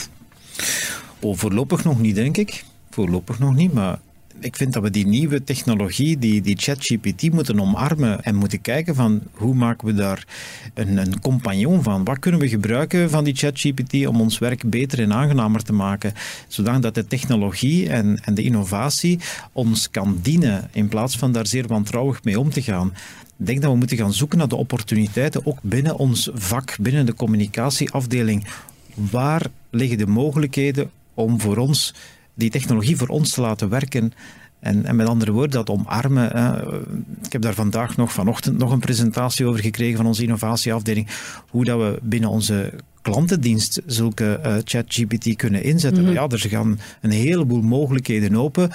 Voorlopig 1.20 1.84
nog 1.84 2.00
niet, 2.00 2.14
denk 2.14 2.36
ik. 2.36 2.64
Voorlopig 2.90 3.38
nog 3.38 3.54
niet, 3.54 3.72
maar 3.72 3.98
ik 4.40 4.56
vind 4.56 4.72
dat 4.72 4.82
we 4.82 4.90
die 4.90 5.06
nieuwe 5.06 5.44
technologie, 5.44 6.18
die, 6.18 6.40
die 6.40 6.56
ChatGPT, 6.56 7.32
moeten 7.32 7.60
omarmen 7.60 8.22
en 8.24 8.34
moeten 8.34 8.60
kijken 8.60 8.94
van 8.94 9.22
hoe 9.32 9.54
maken 9.54 9.86
we 9.86 9.94
daar 9.94 10.26
een, 10.74 10.96
een 10.96 11.20
compagnon 11.20 11.82
van? 11.82 12.04
Wat 12.04 12.18
kunnen 12.18 12.40
we 12.40 12.48
gebruiken 12.48 13.10
van 13.10 13.24
die 13.24 13.34
ChatGPT 13.34 14.06
om 14.06 14.20
ons 14.20 14.38
werk 14.38 14.70
beter 14.70 15.00
en 15.00 15.12
aangenamer 15.12 15.62
te 15.62 15.72
maken, 15.72 16.12
zodat 16.48 16.94
de 16.94 17.06
technologie 17.06 17.88
en, 17.88 18.20
en 18.24 18.34
de 18.34 18.42
innovatie 18.42 19.18
ons 19.52 19.90
kan 19.90 20.18
dienen 20.22 20.68
in 20.72 20.88
plaats 20.88 21.18
van 21.18 21.32
daar 21.32 21.46
zeer 21.46 21.66
wantrouwig 21.66 22.24
mee 22.24 22.40
om 22.40 22.50
te 22.50 22.62
gaan. 22.62 22.92
Ik 23.38 23.46
denk 23.46 23.62
dat 23.62 23.70
we 23.70 23.78
moeten 23.78 23.96
gaan 23.96 24.12
zoeken 24.12 24.38
naar 24.38 24.48
de 24.48 24.56
opportuniteiten, 24.56 25.46
ook 25.46 25.58
binnen 25.62 25.96
ons 25.96 26.30
vak, 26.32 26.76
binnen 26.80 27.06
de 27.06 27.14
communicatieafdeling. 27.14 28.46
Waar 28.94 29.46
liggen 29.70 29.98
de 29.98 30.06
mogelijkheden 30.06 30.90
om 31.14 31.40
voor 31.40 31.56
ons 31.56 31.94
die 32.38 32.50
technologie 32.50 32.96
voor 32.96 33.08
ons 33.08 33.30
te 33.30 33.40
laten 33.40 33.68
werken? 33.68 34.12
En, 34.60 34.84
en 34.84 34.96
met 34.96 35.06
andere 35.06 35.32
woorden, 35.32 35.50
dat 35.50 35.70
omarmen. 35.70 36.30
Hè. 36.36 36.78
Ik 37.22 37.32
heb 37.32 37.42
daar 37.42 37.54
vandaag 37.54 37.96
nog, 37.96 38.12
vanochtend 38.12 38.58
nog 38.58 38.72
een 38.72 38.78
presentatie 38.78 39.46
over 39.46 39.60
gekregen 39.60 39.96
van 39.96 40.06
onze 40.06 40.22
innovatieafdeling. 40.22 41.08
Hoe 41.50 41.64
dat 41.64 41.78
we 41.78 41.98
binnen 42.02 42.30
onze 42.30 42.72
klantendienst 43.02 43.80
zulke 43.86 44.40
uh, 44.46 44.54
ChatGPT 44.64 45.36
kunnen 45.36 45.62
inzetten. 45.62 46.02
Mm 46.02 46.08
-hmm. 46.08 46.16
Ja, 46.16 46.26
er 46.28 46.38
gaan 46.38 46.80
een 47.00 47.10
heleboel 47.10 47.62
mogelijkheden 47.62 48.36
open. 48.36 48.70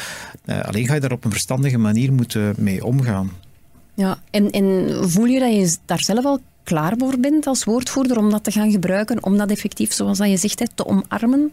Uh, 0.45 0.62
alleen 0.62 0.88
ga 0.88 0.93
je 0.93 0.99
daar 0.99 1.12
op 1.12 1.26
een 1.26 1.32
verstandige 1.32 1.78
manier 1.78 2.13
moeten 2.13 2.54
mee 2.58 2.86
omgaan. 2.86 3.32
Ja, 3.93 4.19
en, 4.32 4.49
en 4.52 4.95
voel 5.10 5.26
je 5.26 5.39
dat 5.39 5.54
je 5.54 5.78
daar 5.86 6.04
zelf 6.04 6.26
al 6.26 6.39
klaar 6.63 6.93
voor 6.97 7.19
bent 7.19 7.47
als 7.47 7.63
woordvoerder 7.63 8.17
om 8.17 8.30
dat 8.30 8.43
te 8.43 8.52
gaan 8.52 8.71
gebruiken, 8.71 9.23
om 9.23 9.38
dat 9.38 9.49
effectief, 9.49 9.93
zoals 9.93 10.17
dat 10.17 10.30
je 10.30 10.38
zegt, 10.38 10.71
te 10.76 10.86
omarmen? 10.86 11.52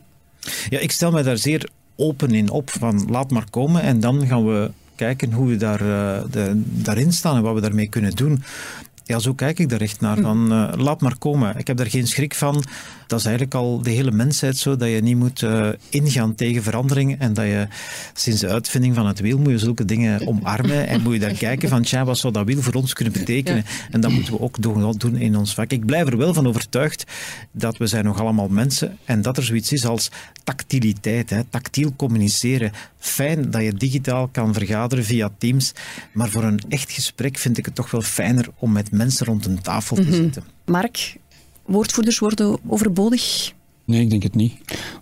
Ja, 0.68 0.78
ik 0.78 0.90
stel 0.90 1.10
mij 1.10 1.22
daar 1.22 1.38
zeer 1.38 1.68
open 2.00 2.30
in 2.30 2.50
op 2.50 2.70
van 2.70 3.06
laat 3.10 3.30
maar 3.30 3.50
komen 3.50 3.82
en 3.82 4.00
dan 4.00 4.26
gaan 4.26 4.46
we 4.46 4.70
kijken 4.94 5.32
hoe 5.32 5.48
we 5.48 5.56
daar, 5.56 5.80
uh, 5.80 6.20
de, 6.30 6.62
daarin 6.64 7.12
staan 7.12 7.36
en 7.36 7.42
wat 7.42 7.54
we 7.54 7.60
daarmee 7.60 7.88
kunnen 7.88 8.14
doen. 8.14 8.42
Ja, 9.10 9.18
zo 9.18 9.34
kijk 9.34 9.58
ik 9.58 9.68
daar 9.68 9.80
echt 9.80 10.00
naar. 10.00 10.16
Hm. 10.16 10.22
Van, 10.22 10.52
uh, 10.52 10.72
laat 10.76 11.00
maar 11.00 11.18
komen. 11.18 11.58
Ik 11.58 11.66
heb 11.66 11.76
daar 11.76 11.90
geen 11.90 12.06
schrik 12.06 12.34
van. 12.34 12.64
Dat 13.06 13.18
is 13.18 13.24
eigenlijk 13.24 13.54
al 13.54 13.82
de 13.82 13.90
hele 13.90 14.10
mensheid 14.10 14.56
zo, 14.56 14.76
dat 14.76 14.88
je 14.88 15.00
niet 15.00 15.16
moet 15.16 15.42
uh, 15.42 15.68
ingaan 15.88 16.34
tegen 16.34 16.62
verandering 16.62 17.18
en 17.18 17.34
dat 17.34 17.44
je 17.44 17.66
sinds 18.14 18.40
de 18.40 18.48
uitvinding 18.48 18.94
van 18.94 19.06
het 19.06 19.20
wiel 19.20 19.38
moet 19.38 19.50
je 19.50 19.58
zulke 19.58 19.84
dingen 19.84 20.26
omarmen 20.26 20.86
en 20.86 21.02
moet 21.02 21.12
je 21.12 21.18
daar 21.18 21.32
kijken 21.32 21.68
van, 21.68 21.82
tja, 21.82 22.04
wat 22.04 22.18
zou 22.18 22.32
dat 22.32 22.46
wiel 22.46 22.62
voor 22.62 22.74
ons 22.74 22.92
kunnen 22.92 23.12
betekenen? 23.12 23.64
Ja. 23.66 23.86
En 23.90 24.00
dat 24.00 24.10
moeten 24.10 24.32
we 24.32 24.40
ook 24.40 24.62
doen 24.62 25.16
in 25.16 25.36
ons 25.36 25.54
vak. 25.54 25.70
Ik 25.70 25.86
blijf 25.86 26.06
er 26.06 26.16
wel 26.16 26.34
van 26.34 26.46
overtuigd 26.46 27.04
dat 27.52 27.76
we 27.76 27.86
zijn 27.86 28.04
nog 28.04 28.20
allemaal 28.20 28.48
mensen 28.48 28.98
en 29.04 29.22
dat 29.22 29.36
er 29.36 29.42
zoiets 29.42 29.72
is 29.72 29.84
als 29.86 30.10
tactiliteit, 30.44 31.30
hè, 31.30 31.44
tactiel 31.44 31.92
communiceren. 31.96 32.72
Fijn 33.00 33.50
dat 33.50 33.62
je 33.62 33.74
digitaal 33.74 34.28
kan 34.28 34.54
vergaderen 34.54 35.04
via 35.04 35.30
Teams, 35.38 35.72
maar 36.12 36.28
voor 36.28 36.44
een 36.44 36.60
echt 36.68 36.90
gesprek 36.90 37.38
vind 37.38 37.58
ik 37.58 37.64
het 37.64 37.74
toch 37.74 37.90
wel 37.90 38.02
fijner 38.02 38.48
om 38.58 38.72
met 38.72 38.90
mensen 38.90 39.26
rond 39.26 39.46
een 39.46 39.60
tafel 39.60 39.96
te 39.96 40.12
zitten. 40.12 40.44
Mark, 40.64 41.16
woordvoerders 41.64 42.18
worden 42.18 42.58
overbodig? 42.66 43.52
Nee, 43.84 44.00
ik 44.00 44.10
denk 44.10 44.22
het 44.22 44.34
niet. 44.34 44.54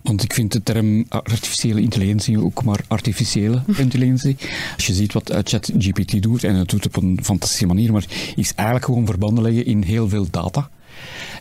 Want 0.03 0.23
ik 0.23 0.33
vind 0.33 0.51
de 0.51 0.63
term 0.63 1.05
artificiële 1.09 1.81
intelligentie 1.81 2.43
ook 2.43 2.63
maar 2.63 2.79
artificiële 2.87 3.63
intelligentie. 3.77 4.37
Als 4.75 4.87
je 4.87 4.93
ziet 4.93 5.13
wat 5.13 5.33
ChatGPT 5.43 6.21
doet, 6.21 6.43
en 6.43 6.55
het 6.55 6.69
doet 6.69 6.85
op 6.85 6.95
een 6.95 7.19
fantastische 7.23 7.65
manier, 7.65 7.91
maar 7.91 8.05
is 8.35 8.53
eigenlijk 8.53 8.85
gewoon 8.85 9.05
verbanden 9.05 9.43
leggen 9.43 9.65
in 9.65 9.81
heel 9.81 10.09
veel 10.09 10.27
data. 10.31 10.69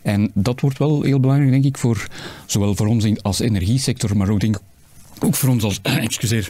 En 0.03 0.31
dat 0.35 0.61
wordt 0.61 0.79
wel 0.79 1.03
heel 1.03 1.21
belangrijk, 1.21 1.51
denk 1.51 1.65
ik, 1.65 1.79
voor 1.79 2.07
zowel 2.47 2.75
voor 2.75 2.87
ons 2.87 3.23
als 3.23 3.41
energiesector, 3.41 4.17
maar 4.17 4.29
ook, 4.29 4.41
denk 4.41 4.57
ik, 4.57 4.63
ook 5.21 5.35
voor 5.35 5.49
ons 5.49 5.65
als, 5.65 5.81
excuseer, 6.09 6.49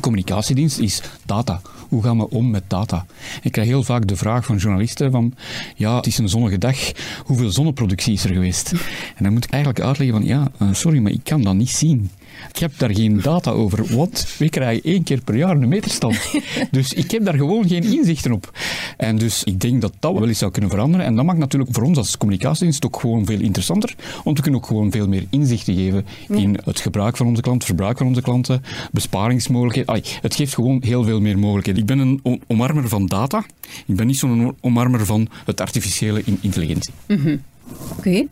communicatiedienst 0.00 0.78
is 0.78 1.02
data. 1.24 1.60
Hoe 1.88 2.02
gaan 2.02 2.18
we 2.18 2.30
om 2.30 2.50
met 2.50 2.62
data? 2.66 3.06
Ik 3.42 3.52
krijg 3.52 3.68
heel 3.68 3.82
vaak 3.82 4.06
de 4.06 4.16
vraag 4.16 4.44
van 4.44 4.56
journalisten 4.56 5.10
van 5.10 5.34
ja, 5.76 5.96
het 5.96 6.06
is 6.06 6.18
een 6.18 6.28
zonnige 6.28 6.58
dag, 6.58 6.76
hoeveel 7.24 7.50
zonneproductie 7.50 8.12
is 8.12 8.24
er 8.24 8.32
geweest? 8.32 8.72
En 9.16 9.24
dan 9.24 9.32
moet 9.32 9.44
ik 9.44 9.50
eigenlijk 9.50 9.84
uitleggen 9.84 10.16
van 10.16 10.26
ja, 10.26 10.50
sorry, 10.72 10.98
maar 10.98 11.12
ik 11.12 11.24
kan 11.24 11.42
dat 11.42 11.54
niet 11.54 11.70
zien. 11.70 12.10
Ik 12.48 12.58
heb 12.58 12.72
daar 12.78 12.94
geen 12.94 13.20
data 13.20 13.50
over, 13.50 13.96
want 13.96 14.26
we 14.38 14.48
krijgen 14.48 14.82
één 14.84 15.02
keer 15.02 15.20
per 15.20 15.36
jaar 15.36 15.56
een 15.56 15.68
meterstand. 15.68 16.18
Dus 16.70 16.92
ik 16.92 17.10
heb 17.10 17.24
daar 17.24 17.34
gewoon 17.34 17.68
geen 17.68 17.84
inzichten 17.84 18.32
op. 18.32 18.58
En 18.96 19.16
dus 19.16 19.44
ik 19.44 19.60
denk 19.60 19.80
dat 19.80 19.92
dat 19.98 20.12
wel 20.12 20.28
eens 20.28 20.38
zou 20.38 20.50
kunnen 20.50 20.70
veranderen. 20.70 21.06
En 21.06 21.14
dat 21.14 21.24
maakt 21.24 21.38
natuurlijk 21.38 21.74
voor 21.74 21.82
ons 21.82 21.98
als 21.98 22.16
communicatiedienst 22.16 22.86
ook 22.86 23.00
gewoon 23.00 23.26
veel 23.26 23.40
interessanter, 23.40 23.94
want 24.24 24.36
we 24.36 24.42
kunnen 24.42 24.60
ook 24.60 24.66
gewoon 24.66 24.90
veel 24.90 25.08
meer 25.08 25.26
inzichten 25.30 25.74
geven 25.74 26.06
in 26.28 26.58
het 26.64 26.80
gebruik 26.80 27.16
van 27.16 27.26
onze 27.26 27.42
klanten, 27.42 27.66
verbruik 27.66 27.98
van 27.98 28.06
onze 28.06 28.22
klanten, 28.22 28.62
besparingsmogelijkheden. 28.92 29.94
Ay, 29.94 30.02
het 30.20 30.34
geeft 30.34 30.54
gewoon 30.54 30.82
heel 30.84 31.04
veel 31.04 31.20
meer 31.20 31.38
mogelijkheden. 31.38 31.80
Ik 31.80 31.86
ben 31.86 31.98
een 31.98 32.42
omarmer 32.46 32.88
van 32.88 33.06
data. 33.06 33.44
Ik 33.86 33.96
ben 33.96 34.06
niet 34.06 34.18
zo'n 34.18 34.56
omarmer 34.60 35.06
van 35.06 35.28
het 35.44 35.60
artificiële 35.60 36.22
intelligentie. 36.40 36.92
Mm 37.06 37.16
-hmm. 37.16 37.40
Oké. 37.72 37.98
Okay. 37.98 38.28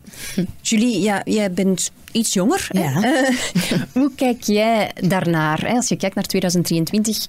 Julie, 0.61 1.01
ja, 1.01 1.21
jij 1.25 1.51
bent 1.51 1.91
iets 2.11 2.33
jonger. 2.33 2.67
Ja. 2.71 3.03
Uh, 3.03 3.29
hoe 3.93 4.11
kijk 4.15 4.43
jij 4.43 4.91
daarnaar? 5.07 5.67
Hè? 5.67 5.73
Als 5.75 5.87
je 5.87 5.95
kijkt 5.95 6.15
naar 6.15 6.25
2023, 6.25 7.27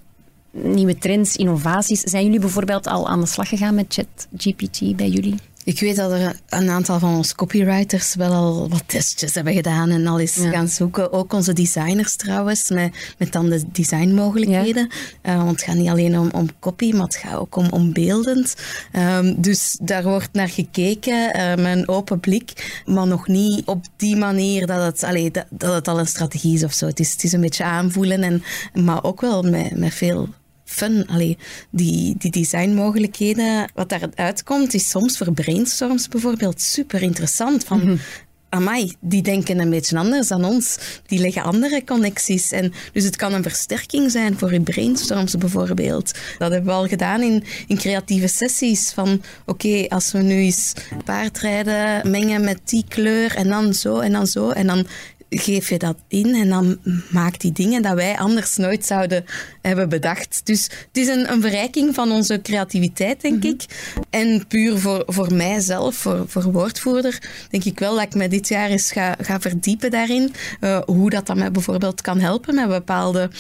nieuwe 0.51 0.99
trends, 0.99 1.37
innovaties. 1.37 2.01
Zijn 2.01 2.25
jullie 2.25 2.41
bijvoorbeeld 2.41 2.87
al 2.87 3.09
aan 3.09 3.21
de 3.21 3.27
slag 3.27 3.49
gegaan 3.49 3.75
met 3.75 3.87
ChatGPT 3.89 4.97
bij 4.97 5.09
jullie? 5.09 5.35
Ik 5.65 5.81
weet 5.81 5.97
dat 5.97 6.11
er 6.13 6.41
een 6.49 6.71
aantal 6.71 6.99
van 6.99 7.17
onze 7.17 7.35
copywriters 7.35 8.15
wel 8.15 8.33
al 8.33 8.69
wat 8.69 8.83
testjes 8.87 9.35
hebben 9.35 9.55
gedaan 9.55 9.91
en 9.91 10.07
al 10.07 10.21
eens 10.21 10.35
ja. 10.35 10.51
gaan 10.51 10.69
zoeken. 10.69 11.13
Ook 11.13 11.33
onze 11.33 11.53
designers 11.53 12.17
trouwens, 12.17 12.71
met, 12.71 13.15
met 13.19 13.33
dan 13.33 13.49
de 13.49 13.63
designmogelijkheden. 13.73 14.91
Ja. 15.23 15.33
Uh, 15.33 15.37
want 15.37 15.51
het 15.51 15.63
gaat 15.63 15.77
niet 15.77 15.89
alleen 15.89 16.19
om, 16.19 16.29
om 16.33 16.49
copy, 16.61 16.93
maar 16.93 17.07
het 17.07 17.17
gaat 17.17 17.39
ook 17.39 17.57
om, 17.57 17.69
om 17.71 17.93
beeldend. 17.93 18.55
Um, 18.93 19.41
dus 19.41 19.79
daar 19.83 20.03
wordt 20.03 20.33
naar 20.33 20.49
gekeken 20.49 21.37
uh, 21.37 21.55
met 21.55 21.77
een 21.77 21.89
open 21.89 22.21
blik, 22.21 22.83
maar 22.87 23.07
nog 23.07 23.27
niet 23.27 23.67
op 23.67 23.85
die 23.97 24.17
manier 24.17 24.67
dat 24.67 24.83
het, 24.83 25.03
allee, 25.03 25.31
dat, 25.31 25.47
dat 25.51 25.75
het 25.75 25.89
al 25.89 25.99
een 25.99 26.07
strategie 26.07 26.55
is 26.55 26.65
of 26.65 26.73
zo. 26.73 26.87
Het 26.87 27.01
is, 27.01 27.13
het 27.13 27.25
is 27.25 27.33
een 27.33 27.41
beetje 27.41 27.65
aanvoelen, 27.65 28.23
en, 28.23 28.43
maar 28.85 29.05
ook 29.05 29.21
wel 29.21 29.43
met, 29.43 29.77
met 29.79 29.95
veel 29.95 30.29
fun. 30.71 31.07
Allee, 31.07 31.39
die, 31.71 32.15
die 32.19 32.31
designmogelijkheden, 32.31 33.71
wat 33.75 33.89
daaruit 33.89 34.43
komt, 34.43 34.75
is 34.75 34.91
soms 34.91 35.17
voor 35.19 35.33
brainstorms 35.33 36.09
bijvoorbeeld 36.09 36.61
super 36.61 37.03
interessant. 37.03 37.65
Van, 37.65 37.79
mm-hmm. 37.79 37.99
Amai, 38.51 38.95
die 39.01 39.23
denken 39.23 39.59
een 39.59 39.71
beetje 39.71 39.99
anders 39.99 40.29
dan 40.29 40.45
ons. 40.45 40.79
Die 41.07 41.19
leggen 41.19 41.43
andere 41.43 41.85
connecties. 41.85 42.53
En 42.53 42.73
dus 42.93 43.05
het 43.05 43.17
kan 43.17 43.33
een 43.33 43.43
versterking 43.43 44.11
zijn 44.11 44.39
voor 44.39 44.53
je 44.53 44.61
brainstorms 44.61 45.37
bijvoorbeeld. 45.37 46.13
Dat 46.39 46.51
hebben 46.51 46.71
we 46.71 46.79
al 46.79 46.87
gedaan 46.87 47.23
in, 47.23 47.45
in 47.67 47.77
creatieve 47.77 48.27
sessies. 48.27 48.91
Van 48.93 49.23
oké, 49.47 49.67
okay, 49.67 49.87
als 49.87 50.13
we 50.13 50.19
nu 50.19 50.35
eens 50.35 50.73
paardrijden 51.05 52.11
mengen 52.11 52.45
met 52.45 52.61
die 52.65 52.85
kleur 52.89 53.37
en 53.37 53.49
dan 53.49 53.75
zo 53.75 53.99
en 53.99 54.13
dan 54.13 54.27
zo. 54.27 54.51
En 54.51 54.67
dan 54.67 54.87
geef 55.31 55.69
je 55.69 55.79
dat 55.79 55.97
in 56.09 56.35
en 56.35 56.49
dan 56.49 56.79
maakt 57.11 57.41
die 57.41 57.53
dingen 57.53 57.83
dat 57.83 57.95
wij 57.95 58.19
anders 58.19 58.57
nooit 58.57 58.87
zouden 58.87 59.25
hebben 59.63 59.89
bedacht. 59.89 60.41
Dus 60.45 60.63
het 60.63 60.97
is 60.97 61.09
een, 61.09 61.33
een 61.33 61.41
verrijking 61.41 61.95
van 61.95 62.11
onze 62.11 62.41
creativiteit, 62.43 63.21
denk 63.21 63.35
mm-hmm. 63.35 63.51
ik. 63.51 63.65
En 64.11 64.47
puur 64.47 64.79
voor, 64.79 65.03
voor 65.07 65.35
mijzelf, 65.35 65.95
voor, 65.95 66.25
voor 66.29 66.53
woordvoerder, 66.53 67.23
denk 67.51 67.65
ik 67.65 67.79
wel 67.79 67.95
dat 67.95 68.05
ik 68.05 68.15
me 68.15 68.29
dit 68.29 68.49
jaar 68.49 68.71
eens 68.71 68.93
ga, 68.93 69.17
ga 69.21 69.41
verdiepen 69.41 69.91
daarin. 69.91 70.33
Uh, 70.61 70.81
hoe 70.87 71.11
dat, 71.11 71.27
dat 71.27 71.37
mij 71.37 71.51
bijvoorbeeld 71.51 72.01
kan 72.01 72.21
helpen 72.21 72.55
met 72.55 72.69
bepaalde 72.69 73.31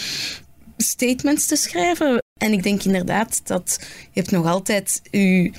statements 0.76 1.46
te 1.46 1.56
schrijven. 1.56 2.22
En 2.38 2.52
ik 2.52 2.62
denk 2.62 2.82
inderdaad 2.82 3.40
dat 3.44 3.78
je 4.10 4.20
hebt 4.20 4.30
nog 4.30 4.46
altijd 4.46 5.00
je 5.10 5.52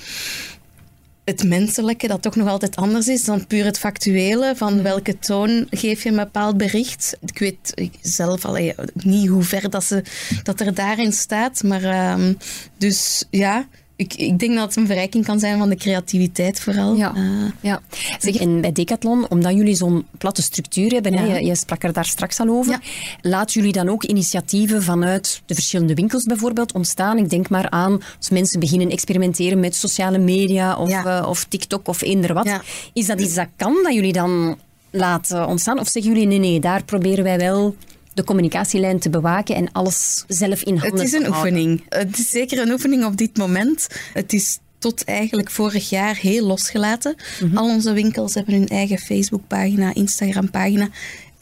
het 1.24 1.44
menselijke 1.44 2.06
dat 2.06 2.22
toch 2.22 2.36
nog 2.36 2.48
altijd 2.48 2.76
anders 2.76 3.08
is 3.08 3.24
dan 3.24 3.46
puur 3.46 3.64
het 3.64 3.78
factuele. 3.78 4.52
Van 4.56 4.82
welke 4.82 5.18
toon 5.18 5.66
geef 5.70 6.02
je 6.02 6.08
een 6.08 6.16
bepaald 6.16 6.56
bericht? 6.56 7.16
Ik 7.26 7.38
weet 7.38 7.90
zelf 8.00 8.44
niet 8.92 9.28
hoe 9.28 9.42
ver 9.42 9.70
dat, 9.70 9.84
ze, 9.84 10.02
dat 10.42 10.60
er 10.60 10.74
daarin 10.74 11.12
staat. 11.12 11.62
Maar 11.62 12.12
um, 12.12 12.36
dus 12.78 13.24
ja, 13.30 13.66
ik, 14.02 14.14
ik, 14.14 14.38
denk 14.38 14.54
dat 14.54 14.64
het 14.64 14.76
een 14.76 14.86
verrijking 14.86 15.24
kan 15.24 15.38
zijn 15.38 15.58
van 15.58 15.68
de 15.68 15.76
creativiteit 15.76 16.60
vooral. 16.60 16.94
Ja. 16.94 17.14
Uh, 17.16 17.50
ja. 17.60 17.80
Zeg, 18.18 18.36
en 18.36 18.60
bij 18.60 18.72
Decathlon, 18.72 19.28
omdat 19.28 19.54
jullie 19.54 19.74
zo'n 19.74 20.06
platte 20.18 20.42
structuur 20.42 20.90
hebben, 20.90 21.12
ja. 21.12 21.18
hè, 21.18 21.36
je, 21.36 21.46
je, 21.46 21.54
sprak 21.54 21.82
er 21.82 21.92
daar 21.92 22.04
straks 22.04 22.40
al 22.40 22.48
over, 22.48 22.72
ja. 22.72 22.80
laat 23.20 23.52
jullie 23.52 23.72
dan 23.72 23.88
ook 23.88 24.04
initiatieven 24.04 24.82
vanuit 24.82 25.42
de 25.46 25.54
verschillende 25.54 25.94
winkels 25.94 26.24
bijvoorbeeld 26.24 26.72
ontstaan? 26.72 27.18
Ik 27.18 27.30
denk 27.30 27.48
maar 27.48 27.70
aan 27.70 28.02
als 28.18 28.30
mensen 28.30 28.60
beginnen 28.60 28.90
experimenteren 28.90 29.60
met 29.60 29.74
sociale 29.74 30.18
media 30.18 30.76
of, 30.76 30.88
ja. 30.88 31.20
uh, 31.20 31.28
of 31.28 31.44
TikTok 31.44 31.88
of 31.88 32.02
eender 32.02 32.34
wat. 32.34 32.60
Is 32.92 33.06
dat 33.06 33.20
iets 33.20 33.34
dat 33.34 33.48
kan, 33.56 33.76
dat 33.82 33.94
jullie 33.94 34.12
dan 34.12 34.58
laten 34.90 35.46
ontstaan? 35.46 35.78
Of 35.78 35.88
zeggen 35.88 36.12
jullie, 36.12 36.26
nee, 36.26 36.38
nee, 36.38 36.60
daar 36.60 36.84
proberen 36.84 37.24
wij 37.24 37.38
wel 37.38 37.74
de 38.14 38.24
communicatielijn 38.24 38.98
te 38.98 39.10
bewaken 39.10 39.54
en 39.54 39.72
alles 39.72 40.24
zelf 40.28 40.62
in 40.62 40.76
handen 40.76 40.98
Het 40.98 41.06
is 41.06 41.12
een 41.12 41.26
oefening. 41.26 41.84
Het 41.88 42.18
is 42.18 42.30
zeker 42.30 42.58
een 42.58 42.70
oefening 42.72 43.04
op 43.04 43.16
dit 43.16 43.36
moment. 43.36 43.86
Het 44.12 44.32
is 44.32 44.58
tot 44.78 45.04
eigenlijk 45.04 45.50
vorig 45.50 45.90
jaar 45.90 46.16
heel 46.16 46.46
losgelaten. 46.46 47.16
Mm-hmm. 47.40 47.58
Al 47.58 47.68
onze 47.68 47.92
winkels 47.92 48.34
hebben 48.34 48.54
hun 48.54 48.68
eigen 48.68 48.98
Facebookpagina, 48.98 49.94
Instagrampagina 49.94 50.88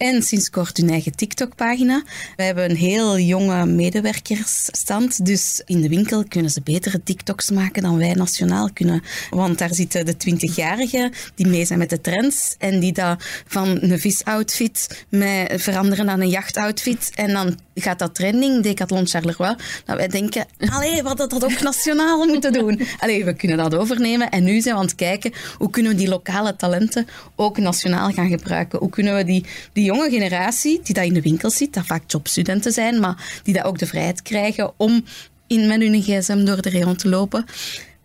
en 0.01 0.23
sinds 0.23 0.51
kort 0.51 0.77
hun 0.77 0.91
eigen 0.91 1.17
TikTok-pagina. 1.17 2.03
We 2.37 2.43
hebben 2.43 2.71
een 2.71 2.77
heel 2.77 3.19
jonge 3.19 3.67
medewerkersstand, 3.67 5.27
dus 5.27 5.63
in 5.65 5.81
de 5.81 5.89
winkel 5.89 6.25
kunnen 6.29 6.51
ze 6.51 6.61
betere 6.63 7.03
TikToks 7.03 7.51
maken 7.51 7.83
dan 7.83 7.99
wij 7.99 8.15
nationaal 8.15 8.71
kunnen. 8.73 9.03
Want 9.31 9.59
daar 9.59 9.75
zitten 9.75 10.07
de 10.07 10.15
20-jarigen 10.15 11.13
die 11.35 11.47
mee 11.47 11.65
zijn 11.65 11.79
met 11.79 11.91
de 11.91 12.01
trends 12.01 12.55
en 12.59 12.81
die 12.81 12.93
dat 12.93 13.25
van 13.47 13.79
een 13.81 13.99
visoutfit 13.99 15.05
met 15.09 15.63
veranderen 15.63 16.07
naar 16.07 16.19
een 16.19 16.29
jachtoutfit 16.29 17.11
en 17.15 17.33
dan 17.33 17.59
gaat 17.75 17.99
dat 17.99 18.15
trending, 18.15 18.63
Decathlon 18.63 19.07
Charleroi, 19.07 19.55
dat 19.85 19.97
wij 19.97 20.09
denken, 20.09 20.47
allee, 20.59 21.03
wat 21.03 21.17
dat, 21.17 21.31
dat 21.31 21.45
ook 21.45 21.61
nationaal 21.61 22.27
moeten 22.27 22.53
doen. 22.53 22.81
Allee, 22.99 23.25
we 23.25 23.35
kunnen 23.35 23.57
dat 23.57 23.75
overnemen 23.75 24.31
en 24.31 24.45
nu 24.45 24.61
zijn 24.61 24.75
we 24.75 24.81
aan 24.81 24.87
het 24.87 24.97
kijken, 24.97 25.33
hoe 25.59 25.71
kunnen 25.71 25.93
we 25.93 25.99
die 25.99 26.09
lokale 26.09 26.57
talenten 26.57 27.07
ook 27.37 27.59
nationaal 27.59 28.11
gaan 28.11 28.29
gebruiken? 28.29 28.79
Hoe 28.79 28.91
kunnen 28.91 29.17
we 29.17 29.25
die, 29.25 29.45
die 29.73 29.90
jonge 29.95 30.11
generatie, 30.11 30.81
die 30.83 30.95
dat 30.95 31.05
in 31.05 31.15
de 31.15 31.21
winkel 31.21 31.51
zit, 31.51 31.75
dat 31.75 31.87
vaak 31.87 32.03
jobstudenten 32.07 32.73
zijn, 32.73 33.01
maar 33.01 33.41
die 33.43 33.55
dat 33.55 33.65
ook 33.65 33.79
de 33.79 33.87
vrijheid 33.87 34.23
krijgen 34.23 34.73
om 34.77 35.05
in, 35.47 35.67
met 35.67 35.81
hun 35.81 36.03
gsm 36.03 36.45
door 36.45 36.63
de 36.63 36.71
rayon 36.71 36.97
te 36.97 37.09
lopen, 37.09 37.45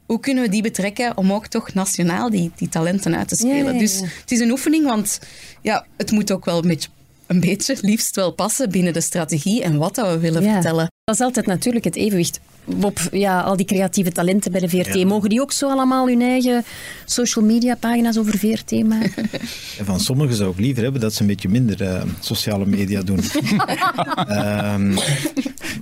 hoe 0.05 0.19
kunnen 0.19 0.43
we 0.43 0.49
die 0.49 0.61
betrekken 0.61 1.17
om 1.17 1.33
ook 1.33 1.47
toch 1.47 1.73
nationaal 1.73 2.29
die, 2.29 2.51
die 2.55 2.69
talenten 2.69 3.17
uit 3.17 3.27
te 3.27 3.35
spelen? 3.35 3.55
Ja, 3.55 3.63
ja, 3.63 3.73
ja. 3.73 3.79
Dus 3.79 3.99
het 4.21 4.31
is 4.31 4.39
een 4.39 4.51
oefening, 4.51 4.85
want 4.85 5.19
ja, 5.61 5.85
het 5.97 6.11
moet 6.11 6.31
ook 6.31 6.45
wel 6.45 6.57
een 6.57 6.67
beetje, 6.67 6.89
een 7.27 7.39
beetje 7.39 7.77
liefst 7.81 8.15
wel 8.15 8.31
passen 8.31 8.69
binnen 8.69 8.93
de 8.93 9.01
strategie 9.01 9.63
en 9.63 9.77
wat 9.77 9.95
dat 9.95 10.07
we 10.07 10.19
willen 10.19 10.43
vertellen. 10.43 10.87
Dat 11.05 11.15
is 11.15 11.21
altijd 11.21 11.45
natuurlijk 11.45 11.85
het 11.85 11.95
evenwicht. 11.95 12.39
Bob, 12.65 12.99
ja, 13.11 13.41
al 13.41 13.55
die 13.55 13.65
creatieve 13.65 14.11
talenten 14.11 14.51
bij 14.51 14.61
de 14.61 14.69
VRT, 14.69 15.03
mogen 15.03 15.29
die 15.29 15.41
ook 15.41 15.51
zo 15.51 15.69
allemaal 15.69 16.07
hun 16.07 16.21
eigen 16.21 16.63
social 17.05 17.45
media 17.45 17.75
pagina's 17.75 18.17
over 18.17 18.37
VRT 18.37 18.83
maken? 18.87 19.29
En 19.77 19.85
van 19.85 19.99
sommigen 19.99 20.35
zou 20.35 20.51
ik 20.51 20.59
liever 20.59 20.83
hebben 20.83 21.01
dat 21.01 21.13
ze 21.13 21.21
een 21.21 21.27
beetje 21.27 21.49
minder 21.49 21.81
eh, 21.81 22.03
sociale 22.19 22.65
media 22.65 23.01
doen. 23.01 23.19
Ehm, 24.27 24.95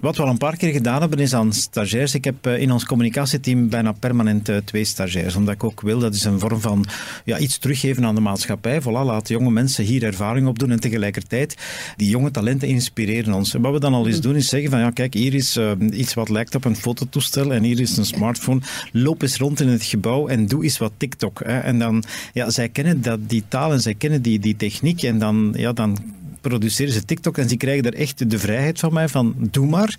wat 0.01 0.17
we 0.17 0.23
al 0.23 0.29
een 0.29 0.37
paar 0.37 0.57
keer 0.57 0.71
gedaan 0.71 1.01
hebben 1.01 1.19
is 1.19 1.33
aan 1.33 1.53
stagiairs. 1.53 2.13
Ik 2.13 2.23
heb 2.23 2.45
eh, 2.45 2.61
in 2.61 2.71
ons 2.71 2.85
communicatieteam 2.85 3.69
bijna 3.69 3.91
permanent 3.91 4.49
eh, 4.49 4.57
twee 4.57 4.83
stagiairs. 4.83 5.35
Omdat 5.35 5.53
ik 5.53 5.63
ook 5.63 5.81
wil, 5.81 5.99
dat 5.99 6.13
is 6.13 6.23
een 6.23 6.39
vorm 6.39 6.59
van 6.59 6.85
ja, 7.25 7.37
iets 7.37 7.57
teruggeven 7.57 8.05
aan 8.05 8.15
de 8.15 8.21
maatschappij. 8.21 8.81
Voilà, 8.81 8.85
laat 8.85 9.27
jonge 9.27 9.51
mensen 9.51 9.83
hier 9.83 10.03
ervaring 10.03 10.47
opdoen 10.47 10.71
en 10.71 10.79
tegelijkertijd 10.79 11.57
die 11.95 12.09
jonge 12.09 12.31
talenten 12.31 12.67
inspireren 12.67 13.33
ons. 13.33 13.53
En 13.53 13.61
wat 13.61 13.73
we 13.73 13.79
dan 13.79 13.93
al 13.93 14.07
eens 14.07 14.21
doen 14.21 14.35
is 14.35 14.49
zeggen 14.49 14.69
van 14.69 14.79
ja, 14.79 14.89
kijk, 14.89 15.12
hier 15.13 15.33
is 15.33 15.57
uh, 15.57 15.71
iets 15.91 16.13
wat 16.13 16.29
lijkt 16.29 16.55
op 16.55 16.65
een 16.65 16.75
fototoestel 16.75 17.53
en 17.53 17.63
hier 17.63 17.79
is 17.79 17.97
een 17.97 18.05
smartphone. 18.05 18.61
Loop 18.91 19.21
eens 19.21 19.37
rond 19.37 19.59
in 19.59 19.67
het 19.67 19.83
gebouw 19.83 20.27
en 20.27 20.47
doe 20.47 20.63
eens 20.63 20.77
wat 20.77 20.91
TikTok. 20.97 21.41
Hè. 21.43 21.59
En 21.59 21.79
dan, 21.79 22.03
ja, 22.33 22.49
zij 22.49 22.69
kennen 22.69 23.01
dat, 23.01 23.29
die 23.29 23.43
taal 23.47 23.71
en 23.71 23.81
zij 23.81 23.93
kennen 23.93 24.21
die, 24.21 24.39
die 24.39 24.55
techniek 24.55 25.03
en 25.03 25.19
dan, 25.19 25.53
ja, 25.57 25.73
dan 25.73 25.97
produceren 26.43 26.93
ze 26.93 27.05
TikTok 27.05 27.37
en 27.37 27.49
ze 27.49 27.57
krijgen 27.57 27.83
er 27.83 27.93
echt 27.93 28.29
de 28.29 28.39
vrijheid 28.39 28.79
van 28.79 28.93
mij 28.93 29.07
van 29.07 29.35
doe 29.37 29.67
maar. 29.67 29.95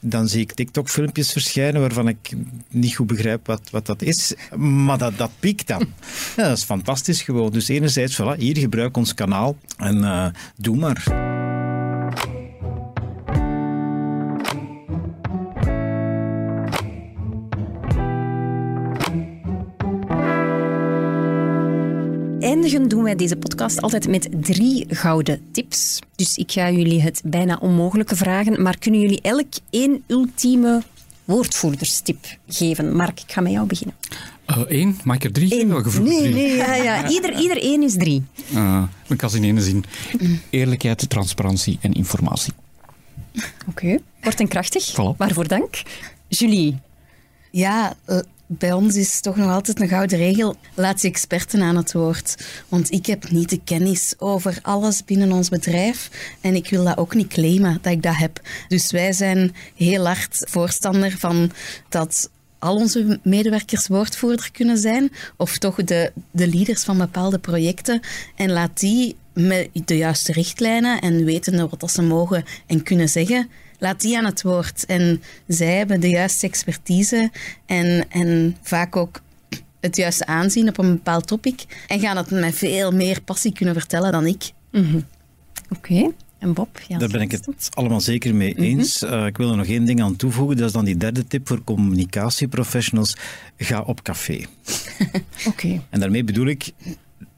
Dan 0.00 0.28
zie 0.28 0.40
ik 0.40 0.52
TikTok-filmpjes 0.52 1.32
verschijnen 1.32 1.80
waarvan 1.80 2.08
ik 2.08 2.32
niet 2.68 2.94
goed 2.94 3.06
begrijp 3.06 3.46
wat, 3.46 3.70
wat 3.70 3.86
dat 3.86 4.02
is. 4.02 4.34
Maar 4.56 4.98
dat, 4.98 5.18
dat 5.18 5.30
piekt 5.40 5.66
dan. 5.66 5.78
Ja, 6.36 6.48
dat 6.48 6.56
is 6.56 6.64
fantastisch 6.64 7.22
gewoon. 7.22 7.50
Dus 7.50 7.68
enerzijds, 7.68 8.20
voilà, 8.22 8.38
hier 8.38 8.58
gebruik 8.58 8.96
ons 8.96 9.14
kanaal 9.14 9.56
en 9.76 9.96
uh, 9.96 10.26
doe 10.56 10.76
maar. 10.76 11.29
Eindigen 22.70 22.96
doen 22.96 23.04
wij 23.04 23.16
deze 23.16 23.36
podcast 23.36 23.80
altijd 23.80 24.08
met 24.08 24.28
drie 24.40 24.84
gouden 24.88 25.40
tips. 25.52 25.98
Dus 26.16 26.36
ik 26.36 26.52
ga 26.52 26.70
jullie 26.70 27.02
het 27.02 27.22
bijna 27.24 27.58
onmogelijke 27.60 28.16
vragen, 28.16 28.62
maar 28.62 28.78
kunnen 28.78 29.00
jullie 29.00 29.20
elk 29.20 29.46
één 29.70 30.02
ultieme 30.06 30.82
woordvoerderstip 31.24 32.26
geven? 32.48 32.96
Mark, 32.96 33.20
ik 33.20 33.32
ga 33.32 33.40
met 33.40 33.52
jou 33.52 33.66
beginnen. 33.66 33.96
Eén? 34.46 34.88
Uh, 34.88 35.04
Maak 35.04 35.16
ik 35.16 35.24
er 35.24 35.32
drie? 35.32 35.60
Eén. 35.60 35.74
Oh, 35.74 35.84
nee, 35.84 36.20
drie. 36.20 36.34
nee, 36.34 36.56
ja, 36.56 36.74
ja. 36.74 37.08
Ieder, 37.14 37.38
ieder 37.40 37.62
één 37.62 37.82
is 37.82 37.94
drie. 37.94 38.22
Uh, 38.54 38.82
ik 39.08 39.16
kan 39.16 39.30
ze 39.30 39.36
in 39.36 39.44
één 39.44 39.62
zin. 39.62 39.84
Eerlijkheid, 40.50 41.10
transparantie 41.10 41.78
en 41.80 41.92
informatie. 41.92 42.52
Oké, 43.36 43.44
okay. 43.68 44.00
kort 44.20 44.40
en 44.40 44.48
krachtig. 44.48 44.92
Voilà. 44.92 45.16
Waarvoor 45.16 45.48
dank. 45.48 45.82
Julie? 46.28 46.78
Ja, 47.50 47.94
bij 48.52 48.72
ons 48.72 48.96
is 48.96 49.20
toch 49.20 49.36
nog 49.36 49.50
altijd 49.50 49.80
een 49.80 49.88
gouden 49.88 50.18
regel: 50.18 50.56
laat 50.74 51.02
je 51.02 51.08
experten 51.08 51.62
aan 51.62 51.76
het 51.76 51.92
woord. 51.92 52.46
Want 52.68 52.90
ik 52.90 53.06
heb 53.06 53.30
niet 53.30 53.50
de 53.50 53.60
kennis 53.64 54.14
over 54.18 54.58
alles 54.62 55.04
binnen 55.04 55.32
ons 55.32 55.48
bedrijf 55.48 56.10
en 56.40 56.54
ik 56.54 56.70
wil 56.70 56.84
dat 56.84 56.96
ook 56.96 57.14
niet 57.14 57.28
claimen 57.28 57.78
dat 57.82 57.92
ik 57.92 58.02
dat 58.02 58.16
heb. 58.16 58.40
Dus 58.68 58.90
wij 58.90 59.12
zijn 59.12 59.54
heel 59.74 60.06
hard 60.06 60.46
voorstander 60.50 61.18
van 61.18 61.50
dat 61.88 62.30
al 62.58 62.76
onze 62.76 63.20
medewerkers 63.22 63.86
woordvoerder 63.86 64.50
kunnen 64.52 64.78
zijn, 64.78 65.12
of 65.36 65.58
toch 65.58 65.76
de, 65.84 66.12
de 66.30 66.48
leaders 66.48 66.84
van 66.84 66.98
bepaalde 66.98 67.38
projecten. 67.38 68.00
En 68.36 68.50
laat 68.50 68.80
die 68.80 69.16
met 69.32 69.68
de 69.72 69.96
juiste 69.96 70.32
richtlijnen 70.32 71.00
en 71.00 71.24
wetende 71.24 71.68
wat 71.78 71.90
ze 71.90 72.02
mogen 72.02 72.44
en 72.66 72.82
kunnen 72.82 73.08
zeggen, 73.08 73.48
laat 73.80 74.00
die 74.00 74.18
aan 74.18 74.24
het 74.24 74.42
woord. 74.42 74.86
En 74.86 75.22
zij 75.46 75.76
hebben 75.76 76.00
de 76.00 76.08
juiste 76.08 76.46
expertise 76.46 77.30
en, 77.66 78.06
en 78.08 78.56
vaak 78.62 78.96
ook 78.96 79.20
het 79.80 79.96
juiste 79.96 80.26
aanzien 80.26 80.68
op 80.68 80.78
een 80.78 80.92
bepaald 80.92 81.26
topic. 81.26 81.84
En 81.86 82.00
gaan 82.00 82.16
het 82.16 82.30
met 82.30 82.54
veel 82.54 82.92
meer 82.92 83.22
passie 83.22 83.52
kunnen 83.52 83.74
vertellen 83.74 84.12
dan 84.12 84.26
ik. 84.26 84.50
Mm 84.70 84.84
-hmm. 84.84 85.06
Oké. 85.70 85.92
Okay. 85.92 86.12
En 86.38 86.52
Bob? 86.52 86.80
Ja, 86.88 86.98
Daar 86.98 87.08
ben 87.08 87.20
ik 87.20 87.30
het 87.30 87.68
allemaal 87.70 88.00
zeker 88.00 88.34
mee 88.34 88.54
eens. 88.54 89.00
Mm 89.00 89.08
-hmm. 89.08 89.20
uh, 89.20 89.26
ik 89.26 89.36
wil 89.36 89.50
er 89.50 89.56
nog 89.56 89.66
één 89.66 89.84
ding 89.84 90.02
aan 90.02 90.16
toevoegen. 90.16 90.56
Dat 90.56 90.66
is 90.66 90.72
dan 90.72 90.84
die 90.84 90.96
derde 90.96 91.26
tip 91.26 91.48
voor 91.48 91.64
communicatieprofessionals. 91.64 93.16
Ga 93.56 93.80
op 93.80 94.02
café. 94.02 94.34
Oké. 94.40 95.22
Okay. 95.46 95.80
En 95.90 96.00
daarmee 96.00 96.24
bedoel 96.24 96.46
ik, 96.46 96.72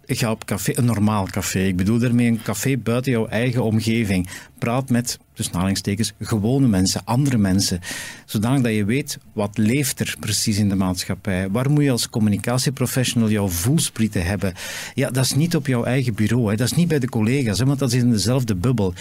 ga 0.06 0.30
op 0.30 0.44
café, 0.44 0.72
een 0.74 0.84
normaal 0.84 1.26
café. 1.26 1.58
Ik 1.58 1.76
bedoel 1.76 1.98
daarmee 1.98 2.26
een 2.26 2.42
café 2.42 2.76
buiten 2.76 3.12
jouw 3.12 3.26
eigen 3.26 3.62
omgeving. 3.62 4.28
Praat 4.58 4.90
met, 4.90 5.18
tussen 5.34 5.54
aanhalingstekens, 5.54 6.12
gewone 6.20 6.66
mensen, 6.66 7.00
andere 7.04 7.38
mensen. 7.38 7.80
Zodanig 8.26 8.62
dat 8.62 8.74
je 8.74 8.84
weet, 8.84 9.18
wat 9.32 9.58
leeft 9.58 10.00
er 10.00 10.16
precies 10.20 10.58
in 10.58 10.68
de 10.68 10.74
maatschappij? 10.74 11.50
Waar 11.50 11.70
moet 11.70 11.84
je 11.84 11.90
als 11.90 12.08
communicatieprofessional 12.08 13.30
jouw 13.30 13.48
voelsprieten 13.48 14.24
hebben? 14.24 14.54
Ja, 14.94 15.10
dat 15.10 15.24
is 15.24 15.34
niet 15.34 15.56
op 15.56 15.66
jouw 15.66 15.84
eigen 15.84 16.14
bureau. 16.14 16.50
Hè. 16.50 16.56
Dat 16.56 16.70
is 16.70 16.76
niet 16.76 16.88
bij 16.88 16.98
de 16.98 17.08
collega's, 17.08 17.58
hè, 17.58 17.64
want 17.64 17.78
dat 17.78 17.92
is 17.92 18.02
in 18.02 18.10
dezelfde 18.10 18.54
bubbel. 18.54 18.94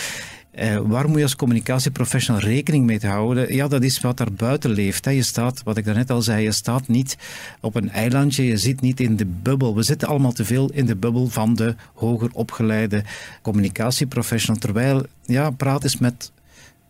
Uh, 0.59 0.77
waar 0.77 1.07
moet 1.07 1.17
je 1.17 1.23
als 1.23 1.35
communicatieprofessional 1.35 2.41
rekening 2.41 2.85
mee 2.85 2.99
houden? 3.01 3.53
Ja, 3.53 3.67
dat 3.67 3.83
is 3.83 3.99
wat 3.99 4.17
daar 4.17 4.31
buiten 4.31 4.71
leeft. 4.71 5.05
Hè. 5.05 5.11
Je 5.11 5.23
staat, 5.23 5.63
wat 5.63 5.77
ik 5.77 5.85
daarnet 5.85 6.09
al 6.09 6.21
zei, 6.21 6.43
je 6.43 6.51
staat 6.51 6.87
niet 6.87 7.17
op 7.59 7.75
een 7.75 7.89
eilandje, 7.89 8.43
je 8.43 8.57
zit 8.57 8.81
niet 8.81 8.99
in 8.99 9.15
de 9.15 9.25
bubbel. 9.25 9.75
We 9.75 9.83
zitten 9.83 10.07
allemaal 10.07 10.31
te 10.31 10.45
veel 10.45 10.69
in 10.71 10.85
de 10.85 10.95
bubbel 10.95 11.27
van 11.27 11.55
de 11.55 11.75
hoger 11.93 12.29
opgeleide 12.33 13.03
communicatieprofessional. 13.41 14.59
Terwijl, 14.59 15.05
ja, 15.25 15.49
praat 15.49 15.83
eens 15.83 15.97
met, 15.97 16.31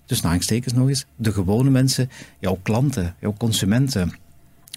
dus 0.05 0.23
aanstekens 0.23 0.73
nog 0.73 0.87
eens, 0.87 1.05
de 1.15 1.31
gewone 1.31 1.69
mensen, 1.69 2.09
jouw 2.39 2.59
klanten, 2.63 3.15
jouw 3.19 3.35
consumenten. 3.37 4.13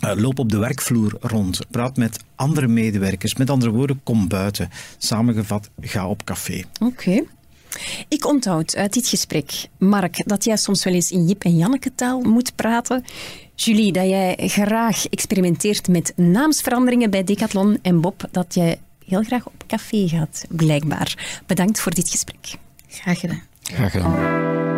Uh, 0.04 0.12
loop 0.16 0.38
op 0.38 0.50
de 0.50 0.58
werkvloer 0.58 1.16
rond. 1.20 1.60
Praat 1.70 1.96
met 1.96 2.24
andere 2.34 2.66
medewerkers. 2.66 3.34
Met 3.34 3.50
andere 3.50 3.70
woorden, 3.70 4.00
kom 4.02 4.28
buiten. 4.28 4.68
Samengevat, 4.98 5.70
ga 5.80 6.08
op 6.08 6.24
café. 6.24 6.62
Oké. 6.80 7.22
Ik 8.08 8.26
onthoud 8.26 8.76
uit 8.76 8.92
dit 8.92 9.06
gesprek, 9.06 9.66
Mark, 9.78 10.22
dat 10.26 10.44
jij 10.44 10.56
soms 10.56 10.84
wel 10.84 10.94
eens 10.94 11.10
in 11.10 11.26
Jip 11.26 11.44
en 11.44 11.56
Janneke 11.56 11.94
taal 11.94 12.20
moet 12.20 12.54
praten. 12.54 13.04
Julie, 13.54 13.92
dat 13.92 14.08
jij 14.08 14.36
graag 14.38 15.06
experimenteert 15.06 15.88
met 15.88 16.12
naamsveranderingen 16.16 17.10
bij 17.10 17.24
Decathlon. 17.24 17.78
En 17.82 18.00
Bob, 18.00 18.28
dat 18.30 18.54
jij 18.54 18.78
heel 19.06 19.22
graag 19.22 19.46
op 19.46 19.64
café 19.66 20.08
gaat, 20.08 20.44
blijkbaar. 20.48 21.42
Bedankt 21.46 21.80
voor 21.80 21.94
dit 21.94 22.10
gesprek. 22.10 22.54
Graag 22.88 23.20
gedaan. 23.20 23.42
Graag 23.62 23.90
gedaan. 23.90 24.73